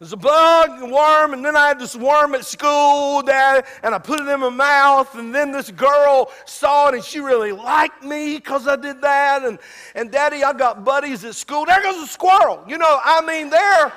There's 0.00 0.12
a 0.12 0.16
bug 0.16 0.82
and 0.82 0.90
worm, 0.90 1.34
and 1.34 1.44
then 1.44 1.54
I 1.56 1.68
had 1.68 1.78
this 1.78 1.94
worm 1.94 2.34
at 2.34 2.46
school, 2.46 3.20
Dad, 3.22 3.66
and 3.82 3.94
I 3.94 3.98
put 3.98 4.18
it 4.18 4.26
in 4.28 4.40
my 4.40 4.48
mouth, 4.48 5.14
and 5.14 5.34
then 5.34 5.52
this 5.52 5.70
girl 5.70 6.30
saw 6.46 6.88
it, 6.88 6.94
and 6.94 7.04
she 7.04 7.20
really 7.20 7.52
liked 7.52 8.02
me 8.02 8.36
because 8.36 8.66
I 8.66 8.76
did 8.76 9.02
that. 9.02 9.44
And, 9.44 9.58
and 9.94 10.10
Daddy, 10.10 10.42
I 10.42 10.54
got 10.54 10.84
buddies 10.84 11.24
at 11.26 11.34
school. 11.34 11.66
There 11.66 11.82
goes 11.82 12.02
a 12.02 12.06
squirrel. 12.06 12.64
You 12.66 12.78
know, 12.78 12.98
I 13.04 13.20
mean, 13.20 13.50
they're 13.50 13.92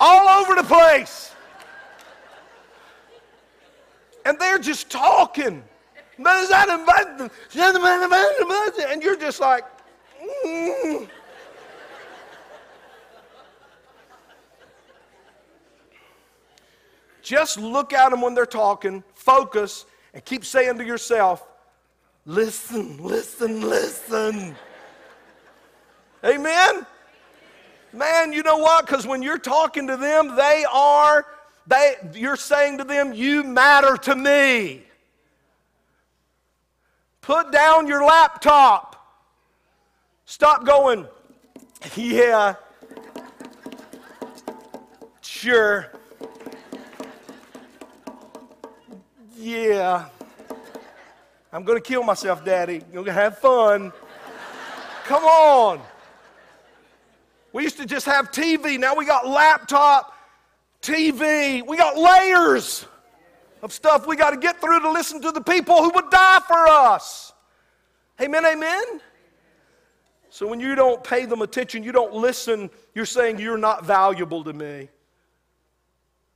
all 0.00 0.26
over 0.40 0.54
the 0.54 0.64
place 0.66 1.29
and 4.24 4.38
they're 4.38 4.58
just 4.58 4.90
talking. 4.90 5.62
And 8.88 9.02
you're 9.02 9.16
just 9.16 9.40
like, 9.40 9.64
mm. 10.44 11.08
just 17.22 17.58
look 17.58 17.92
at 17.92 18.10
them 18.10 18.20
when 18.20 18.34
they're 18.34 18.44
talking, 18.44 19.02
focus, 19.14 19.86
and 20.12 20.24
keep 20.24 20.44
saying 20.44 20.78
to 20.78 20.84
yourself, 20.84 21.46
listen, 22.26 22.98
listen, 23.02 23.62
listen. 23.62 24.56
Amen? 26.24 26.86
Man, 27.92 28.32
you 28.32 28.42
know 28.42 28.58
what? 28.58 28.86
Because 28.86 29.06
when 29.06 29.22
you're 29.22 29.38
talking 29.38 29.86
to 29.86 29.96
them, 29.96 30.36
they 30.36 30.64
are 30.70 31.24
they, 31.70 31.94
you're 32.14 32.36
saying 32.36 32.78
to 32.78 32.84
them, 32.84 33.14
You 33.14 33.44
matter 33.44 33.96
to 33.96 34.16
me. 34.16 34.82
Put 37.22 37.52
down 37.52 37.86
your 37.86 38.04
laptop. 38.04 38.96
Stop 40.24 40.66
going, 40.66 41.06
Yeah, 41.94 42.54
sure. 45.20 45.92
Yeah. 49.36 50.08
I'm 51.52 51.64
going 51.64 51.80
to 51.80 51.88
kill 51.88 52.02
myself, 52.02 52.44
Daddy. 52.44 52.82
You're 52.92 53.04
going 53.04 53.06
to 53.06 53.12
have 53.12 53.38
fun. 53.38 53.92
Come 55.04 55.24
on. 55.24 55.80
We 57.52 57.64
used 57.64 57.78
to 57.78 57.86
just 57.86 58.06
have 58.06 58.30
TV. 58.30 58.78
Now 58.78 58.94
we 58.94 59.04
got 59.04 59.26
laptop, 59.26 60.14
TV. 60.82 61.66
We 61.66 61.76
got 61.76 61.96
layers 61.96 62.86
of 63.62 63.72
stuff 63.72 64.06
we 64.06 64.16
got 64.16 64.30
to 64.30 64.36
get 64.36 64.60
through 64.60 64.80
to 64.80 64.90
listen 64.90 65.20
to 65.22 65.32
the 65.32 65.40
people 65.40 65.82
who 65.82 65.90
would 65.94 66.10
die 66.10 66.40
for 66.46 66.68
us. 66.68 67.32
Amen, 68.20 68.44
amen. 68.44 69.00
So 70.30 70.46
when 70.46 70.60
you 70.60 70.74
don't 70.74 71.02
pay 71.02 71.26
them 71.26 71.42
attention, 71.42 71.82
you 71.82 71.92
don't 71.92 72.14
listen, 72.14 72.70
you're 72.94 73.06
saying 73.06 73.38
you're 73.38 73.58
not 73.58 73.84
valuable 73.84 74.44
to 74.44 74.52
me. 74.52 74.88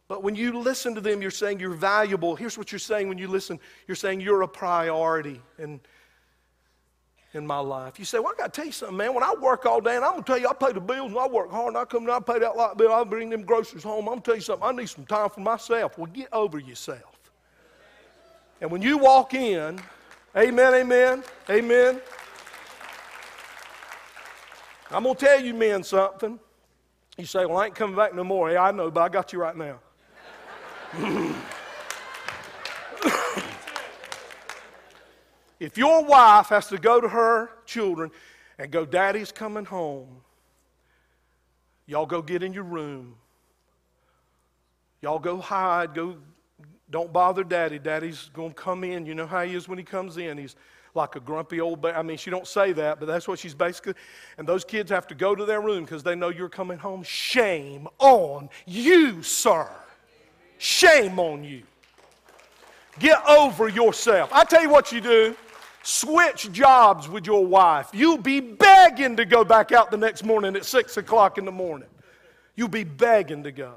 But 0.08 0.22
when 0.22 0.34
you 0.34 0.58
listen 0.58 0.94
to 0.96 1.00
them, 1.00 1.22
you're 1.22 1.30
saying 1.30 1.60
you're 1.60 1.70
valuable. 1.70 2.36
Here's 2.36 2.58
what 2.58 2.72
you're 2.72 2.78
saying 2.78 3.08
when 3.08 3.18
you 3.18 3.28
listen 3.28 3.58
you're 3.86 3.94
saying 3.94 4.20
you're 4.20 4.42
a 4.42 4.48
priority 4.48 5.40
in, 5.58 5.80
in 7.34 7.46
my 7.46 7.58
life. 7.58 7.98
You 7.98 8.04
say, 8.04 8.18
Well, 8.18 8.32
I 8.36 8.40
got 8.40 8.52
to 8.52 8.56
tell 8.56 8.66
you 8.66 8.72
something, 8.72 8.96
man. 8.96 9.14
When 9.14 9.22
I 9.22 9.34
work 9.34 9.66
all 9.66 9.80
day, 9.80 9.96
and 9.96 10.04
I'm 10.04 10.12
going 10.12 10.24
to 10.24 10.32
tell 10.32 10.38
you, 10.40 10.48
I 10.48 10.52
pay 10.52 10.72
the 10.72 10.80
bills 10.80 11.10
and 11.10 11.18
I 11.18 11.26
work 11.26 11.50
hard 11.50 11.68
and 11.68 11.76
I 11.76 11.84
come 11.84 12.04
and 12.04 12.12
I 12.12 12.20
pay 12.20 12.38
that 12.38 12.56
light 12.56 12.76
bill, 12.76 12.92
I 12.92 13.04
bring 13.04 13.30
them 13.30 13.42
groceries 13.42 13.82
home. 13.82 14.08
I'm 14.08 14.14
going 14.14 14.20
to 14.20 14.24
tell 14.24 14.34
you 14.36 14.40
something, 14.40 14.66
I 14.66 14.72
need 14.72 14.88
some 14.88 15.06
time 15.06 15.30
for 15.30 15.40
myself. 15.40 15.98
Well, 15.98 16.06
get 16.06 16.28
over 16.32 16.58
yourself. 16.58 17.18
And 18.60 18.70
when 18.70 18.82
you 18.82 18.98
walk 18.98 19.34
in, 19.34 19.80
amen, 20.36 20.74
amen, 20.74 21.24
amen. 21.50 22.00
I'm 24.90 25.02
going 25.02 25.16
to 25.16 25.24
tell 25.24 25.40
you 25.40 25.54
men 25.54 25.82
something. 25.82 26.38
You 27.16 27.26
say, 27.26 27.46
Well, 27.46 27.58
I 27.58 27.66
ain't 27.66 27.74
coming 27.74 27.96
back 27.96 28.14
no 28.14 28.24
more. 28.24 28.50
Yeah, 28.50 28.62
I 28.62 28.70
know, 28.70 28.90
but 28.90 29.02
I 29.02 29.08
got 29.08 29.32
you 29.32 29.40
right 29.40 29.56
now. 29.56 29.78
if 35.60 35.78
your 35.78 36.04
wife 36.04 36.48
has 36.48 36.68
to 36.68 36.78
go 36.78 37.00
to 37.00 37.08
her 37.08 37.50
children 37.64 38.10
and 38.58 38.70
go, 38.70 38.84
Daddy's 38.84 39.32
coming 39.32 39.64
home, 39.64 40.08
y'all 41.86 42.06
go 42.06 42.22
get 42.22 42.42
in 42.42 42.52
your 42.52 42.64
room. 42.64 43.14
Y'all 45.00 45.18
go 45.18 45.38
hide. 45.38 45.94
Go, 45.94 46.16
don't 46.90 47.12
bother 47.12 47.44
Daddy. 47.44 47.78
Daddy's 47.78 48.30
going 48.32 48.50
to 48.50 48.54
come 48.54 48.84
in. 48.84 49.06
You 49.06 49.14
know 49.14 49.26
how 49.26 49.44
he 49.44 49.54
is 49.54 49.68
when 49.68 49.78
he 49.78 49.84
comes 49.84 50.16
in. 50.16 50.38
He's 50.38 50.56
like 50.94 51.16
a 51.16 51.20
grumpy 51.20 51.60
old 51.60 51.80
ba- 51.80 51.96
I 51.96 52.02
mean, 52.02 52.16
she 52.16 52.30
don't 52.30 52.46
say 52.46 52.72
that, 52.72 53.00
but 53.00 53.06
that's 53.06 53.26
what 53.26 53.38
she's 53.38 53.54
basically. 53.54 53.94
And 54.38 54.46
those 54.46 54.64
kids 54.64 54.90
have 54.90 55.06
to 55.08 55.14
go 55.14 55.34
to 55.34 55.44
their 55.44 55.60
room 55.60 55.84
because 55.84 56.02
they 56.02 56.14
know 56.14 56.28
you're 56.28 56.48
coming 56.48 56.78
home. 56.78 57.02
Shame 57.02 57.88
on 57.98 58.48
you, 58.66 59.22
sir. 59.22 59.68
Shame 60.58 61.18
on 61.18 61.44
you. 61.44 61.64
Get 62.98 63.20
over 63.28 63.68
yourself. 63.68 64.30
I 64.32 64.44
tell 64.44 64.62
you 64.62 64.70
what 64.70 64.92
you 64.92 65.00
do. 65.00 65.36
Switch 65.86 66.50
jobs 66.50 67.10
with 67.10 67.26
your 67.26 67.46
wife. 67.46 67.90
You'll 67.92 68.16
be 68.16 68.40
begging 68.40 69.16
to 69.18 69.26
go 69.26 69.44
back 69.44 69.70
out 69.70 69.90
the 69.90 69.98
next 69.98 70.24
morning 70.24 70.56
at 70.56 70.64
six 70.64 70.96
o'clock 70.96 71.36
in 71.36 71.44
the 71.44 71.52
morning. 71.52 71.88
You'll 72.56 72.68
be 72.68 72.84
begging 72.84 73.42
to 73.44 73.52
go. 73.52 73.74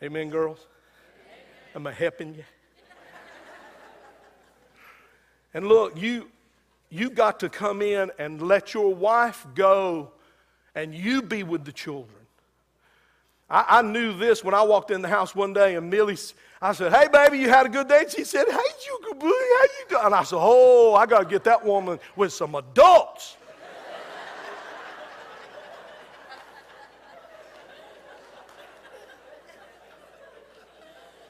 Amen, 0.00 0.30
girls? 0.30 0.64
Am 1.74 1.86
I 1.88 1.92
helping 1.92 2.36
you? 2.36 2.44
And 5.54 5.66
look, 5.66 6.00
you, 6.00 6.28
you 6.88 7.10
got 7.10 7.40
to 7.40 7.48
come 7.48 7.82
in 7.82 8.12
and 8.20 8.40
let 8.40 8.74
your 8.74 8.94
wife 8.94 9.44
go 9.56 10.12
and 10.76 10.94
you 10.94 11.20
be 11.20 11.42
with 11.42 11.64
the 11.64 11.72
children. 11.72 12.14
I, 13.50 13.64
I 13.68 13.82
knew 13.82 14.16
this 14.16 14.44
when 14.44 14.54
I 14.54 14.62
walked 14.62 14.92
in 14.92 15.02
the 15.02 15.08
house 15.08 15.34
one 15.34 15.52
day 15.52 15.74
and 15.74 15.90
Millie, 15.90 16.16
I 16.60 16.72
said, 16.72 16.92
Hey, 16.92 17.08
baby, 17.12 17.38
you 17.38 17.48
had 17.48 17.66
a 17.66 17.68
good 17.68 17.88
day? 17.88 18.04
She 18.08 18.24
said, 18.24 18.46
Hey, 18.48 18.56
you 18.56 19.14
boy, 19.14 19.28
how 19.28 19.62
you 19.62 19.86
doing? 19.88 20.06
And 20.06 20.14
I 20.14 20.24
said, 20.24 20.38
Oh, 20.40 20.94
I 20.94 21.06
got 21.06 21.20
to 21.20 21.24
get 21.24 21.44
that 21.44 21.64
woman 21.64 22.00
with 22.16 22.32
some 22.32 22.54
adults. 22.54 23.36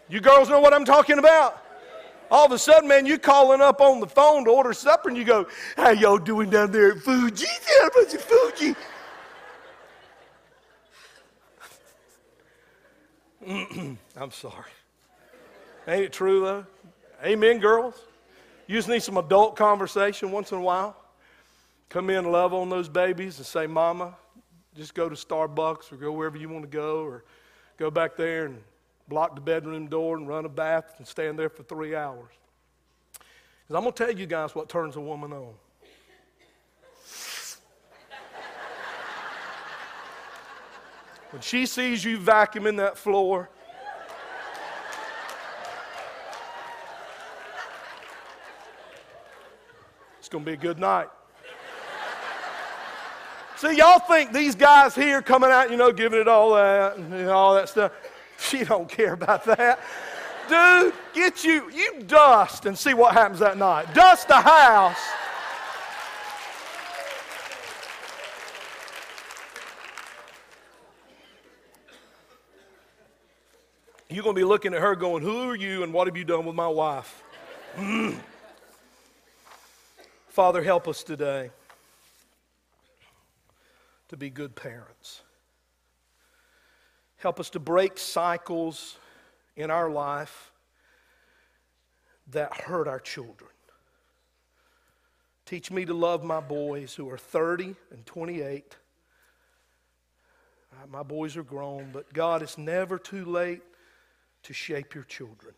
you 0.08 0.20
girls 0.20 0.48
know 0.48 0.60
what 0.60 0.72
I'm 0.72 0.86
talking 0.86 1.18
about? 1.18 1.64
All 2.30 2.46
of 2.46 2.52
a 2.52 2.58
sudden, 2.58 2.88
man, 2.88 3.06
you 3.06 3.18
calling 3.18 3.60
up 3.60 3.80
on 3.80 4.00
the 4.00 4.06
phone 4.06 4.44
to 4.44 4.50
order 4.50 4.72
supper 4.72 5.08
and 5.08 5.18
you 5.18 5.24
go, 5.24 5.46
How 5.76 5.90
y'all 5.90 6.18
doing 6.18 6.48
down 6.48 6.72
there 6.72 6.92
at 6.92 6.98
Fuji? 6.98 7.46
Yeah, 7.46 7.88
bunch 7.94 8.14
of 8.14 8.22
Fuji. 8.22 8.74
I'm 14.16 14.30
sorry. 14.30 14.70
Ain't 15.88 16.04
it 16.04 16.12
true, 16.12 16.42
though? 16.42 16.66
Amen, 17.24 17.58
girls? 17.60 17.94
You 18.66 18.76
just 18.76 18.88
need 18.88 19.02
some 19.02 19.16
adult 19.16 19.56
conversation 19.56 20.30
once 20.30 20.52
in 20.52 20.58
a 20.58 20.60
while. 20.60 20.94
Come 21.88 22.10
in 22.10 22.30
love 22.30 22.52
on 22.52 22.68
those 22.68 22.90
babies 22.90 23.38
and 23.38 23.46
say, 23.46 23.66
Mama, 23.66 24.14
just 24.76 24.94
go 24.94 25.08
to 25.08 25.14
Starbucks 25.14 25.90
or 25.90 25.96
go 25.96 26.12
wherever 26.12 26.36
you 26.36 26.50
want 26.50 26.62
to 26.62 26.68
go 26.70 27.02
or 27.04 27.24
go 27.78 27.90
back 27.90 28.16
there 28.18 28.44
and 28.44 28.62
block 29.08 29.34
the 29.34 29.40
bedroom 29.40 29.86
door 29.86 30.18
and 30.18 30.28
run 30.28 30.44
a 30.44 30.48
bath 30.50 30.94
and 30.98 31.06
stand 31.06 31.38
there 31.38 31.48
for 31.48 31.62
three 31.62 31.96
hours. 31.96 32.32
Because 33.14 33.76
I'm 33.76 33.82
going 33.82 33.94
to 33.94 34.04
tell 34.04 34.14
you 34.14 34.26
guys 34.26 34.54
what 34.54 34.68
turns 34.68 34.96
a 34.96 35.00
woman 35.00 35.32
on. 35.32 35.54
When 41.30 41.40
she 41.40 41.64
sees 41.64 42.04
you 42.04 42.18
vacuuming 42.18 42.76
that 42.76 42.98
floor, 42.98 43.48
it's 50.28 50.32
going 50.34 50.44
to 50.44 50.50
be 50.50 50.52
a 50.52 50.60
good 50.60 50.78
night. 50.78 51.08
See, 53.56 53.78
y'all 53.78 53.98
think 53.98 54.30
these 54.30 54.54
guys 54.54 54.94
here 54.94 55.22
coming 55.22 55.48
out, 55.48 55.70
you 55.70 55.78
know, 55.78 55.90
giving 55.90 56.20
it 56.20 56.28
all 56.28 56.52
that 56.52 56.98
and 56.98 57.30
all 57.30 57.54
that 57.54 57.70
stuff. 57.70 57.92
She 58.40 58.62
don't 58.62 58.88
care 58.88 59.14
about 59.14 59.44
that. 59.46 59.80
Dude, 60.48 60.94
get 61.12 61.42
you, 61.42 61.68
you 61.72 62.02
dust 62.02 62.66
and 62.66 62.78
see 62.78 62.94
what 62.94 63.12
happens 63.14 63.40
that 63.40 63.58
night. 63.58 63.92
Dust 63.94 64.28
the 64.28 64.36
house. 64.36 64.96
You're 74.08 74.22
going 74.22 74.36
to 74.36 74.40
be 74.40 74.44
looking 74.44 74.72
at 74.72 74.80
her 74.80 74.94
going, 74.94 75.24
Who 75.24 75.50
are 75.50 75.56
you 75.56 75.82
and 75.82 75.92
what 75.92 76.06
have 76.06 76.16
you 76.16 76.24
done 76.24 76.44
with 76.46 76.54
my 76.54 76.68
wife? 76.68 77.24
Mm. 77.76 78.20
Father, 80.38 80.62
help 80.62 80.86
us 80.86 81.02
today 81.02 81.50
to 84.06 84.16
be 84.16 84.30
good 84.30 84.54
parents. 84.54 85.22
Help 87.16 87.40
us 87.40 87.50
to 87.50 87.58
break 87.58 87.98
cycles 87.98 88.98
in 89.56 89.72
our 89.72 89.90
life 89.90 90.52
that 92.30 92.56
hurt 92.56 92.86
our 92.86 93.00
children. 93.00 93.50
Teach 95.44 95.72
me 95.72 95.84
to 95.84 95.92
love 95.92 96.22
my 96.22 96.38
boys 96.38 96.94
who 96.94 97.10
are 97.10 97.18
30 97.18 97.74
and 97.90 98.06
28. 98.06 98.76
Uh, 100.70 100.86
my 100.86 101.02
boys 101.02 101.36
are 101.36 101.42
grown, 101.42 101.90
but 101.92 102.12
God, 102.12 102.42
it's 102.42 102.56
never 102.56 102.96
too 102.96 103.24
late 103.24 103.62
to 104.44 104.52
shape 104.52 104.94
your 104.94 105.02
children. 105.02 105.54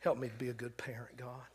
Help 0.00 0.18
me 0.18 0.28
to 0.28 0.34
be 0.34 0.50
a 0.50 0.52
good 0.52 0.76
parent, 0.76 1.16
God. 1.16 1.46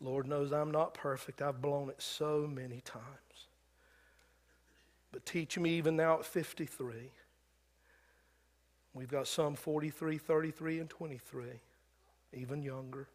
Lord 0.00 0.26
knows 0.26 0.52
I'm 0.52 0.70
not 0.70 0.94
perfect. 0.94 1.40
I've 1.40 1.62
blown 1.62 1.88
it 1.88 2.00
so 2.02 2.46
many 2.52 2.80
times. 2.82 3.04
But 5.12 5.24
teach 5.24 5.58
me 5.58 5.70
even 5.70 5.96
now 5.96 6.18
at 6.18 6.26
53. 6.26 7.10
We've 8.92 9.08
got 9.08 9.26
some 9.26 9.54
43, 9.54 10.18
33, 10.18 10.80
and 10.80 10.90
23, 10.90 11.44
even 12.34 12.62
younger. 12.62 13.08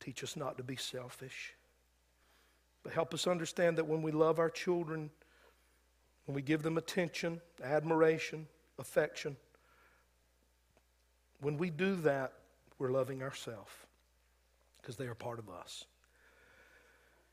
Teach 0.00 0.22
us 0.22 0.36
not 0.36 0.56
to 0.58 0.62
be 0.62 0.76
selfish. 0.76 1.54
But 2.82 2.92
help 2.92 3.14
us 3.14 3.26
understand 3.26 3.78
that 3.78 3.86
when 3.86 4.02
we 4.02 4.12
love 4.12 4.38
our 4.38 4.50
children, 4.50 5.10
when 6.26 6.34
we 6.34 6.42
give 6.42 6.62
them 6.62 6.78
attention, 6.78 7.40
admiration, 7.62 8.46
affection, 8.78 9.36
when 11.40 11.56
we 11.58 11.68
do 11.70 11.96
that, 11.96 12.32
we're 12.78 12.90
loving 12.90 13.22
ourselves 13.22 13.72
because 14.84 14.96
they 14.96 15.06
are 15.06 15.14
part 15.14 15.38
of 15.38 15.48
us. 15.48 15.86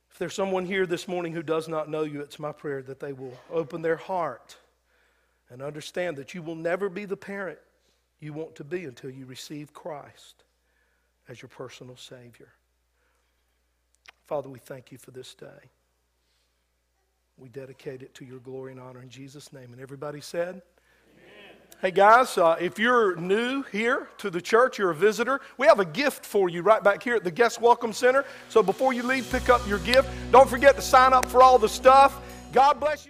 If 0.09 0.17
there's 0.17 0.33
someone 0.33 0.65
here 0.65 0.85
this 0.85 1.07
morning 1.07 1.33
who 1.33 1.43
does 1.43 1.67
not 1.67 1.89
know 1.89 2.03
you, 2.03 2.21
it's 2.21 2.39
my 2.39 2.53
prayer 2.53 2.81
that 2.83 3.01
they 3.01 3.11
will 3.11 3.37
open 3.51 3.81
their 3.81 3.97
heart 3.97 4.55
and 5.49 5.61
understand 5.61 6.15
that 6.15 6.33
you 6.33 6.41
will 6.41 6.55
never 6.55 6.87
be 6.87 7.03
the 7.03 7.17
parent 7.17 7.59
you 8.21 8.31
want 8.31 8.55
to 8.55 8.63
be 8.63 8.85
until 8.85 9.09
you 9.09 9.25
receive 9.25 9.73
Christ 9.73 10.43
as 11.27 11.41
your 11.41 11.49
personal 11.49 11.97
Savior. 11.97 12.53
Father, 14.27 14.47
we 14.47 14.59
thank 14.59 14.91
you 14.91 14.97
for 14.97 15.11
this 15.11 15.33
day. 15.33 15.69
We 17.37 17.49
dedicate 17.49 18.01
it 18.01 18.13
to 18.15 18.25
your 18.25 18.39
glory 18.39 18.71
and 18.71 18.79
honor 18.79 19.01
in 19.01 19.09
Jesus' 19.09 19.51
name. 19.51 19.73
And 19.73 19.81
everybody 19.81 20.21
said, 20.21 20.61
Hey 21.81 21.89
guys, 21.89 22.37
uh, 22.37 22.57
if 22.59 22.77
you're 22.77 23.15
new 23.15 23.63
here 23.71 24.07
to 24.19 24.29
the 24.29 24.39
church, 24.39 24.77
you're 24.77 24.91
a 24.91 24.95
visitor, 24.95 25.41
we 25.57 25.65
have 25.65 25.79
a 25.79 25.85
gift 25.85 26.27
for 26.27 26.47
you 26.47 26.61
right 26.61 26.83
back 26.83 27.01
here 27.01 27.15
at 27.15 27.23
the 27.23 27.31
Guest 27.31 27.59
Welcome 27.59 27.91
Center. 27.91 28.23
So 28.49 28.61
before 28.61 28.93
you 28.93 29.01
leave, 29.01 29.27
pick 29.31 29.49
up 29.49 29.67
your 29.67 29.79
gift. 29.79 30.07
Don't 30.29 30.47
forget 30.47 30.75
to 30.75 30.81
sign 30.83 31.11
up 31.11 31.25
for 31.25 31.41
all 31.41 31.57
the 31.57 31.67
stuff. 31.67 32.21
God 32.53 32.79
bless 32.79 33.05
you. 33.05 33.09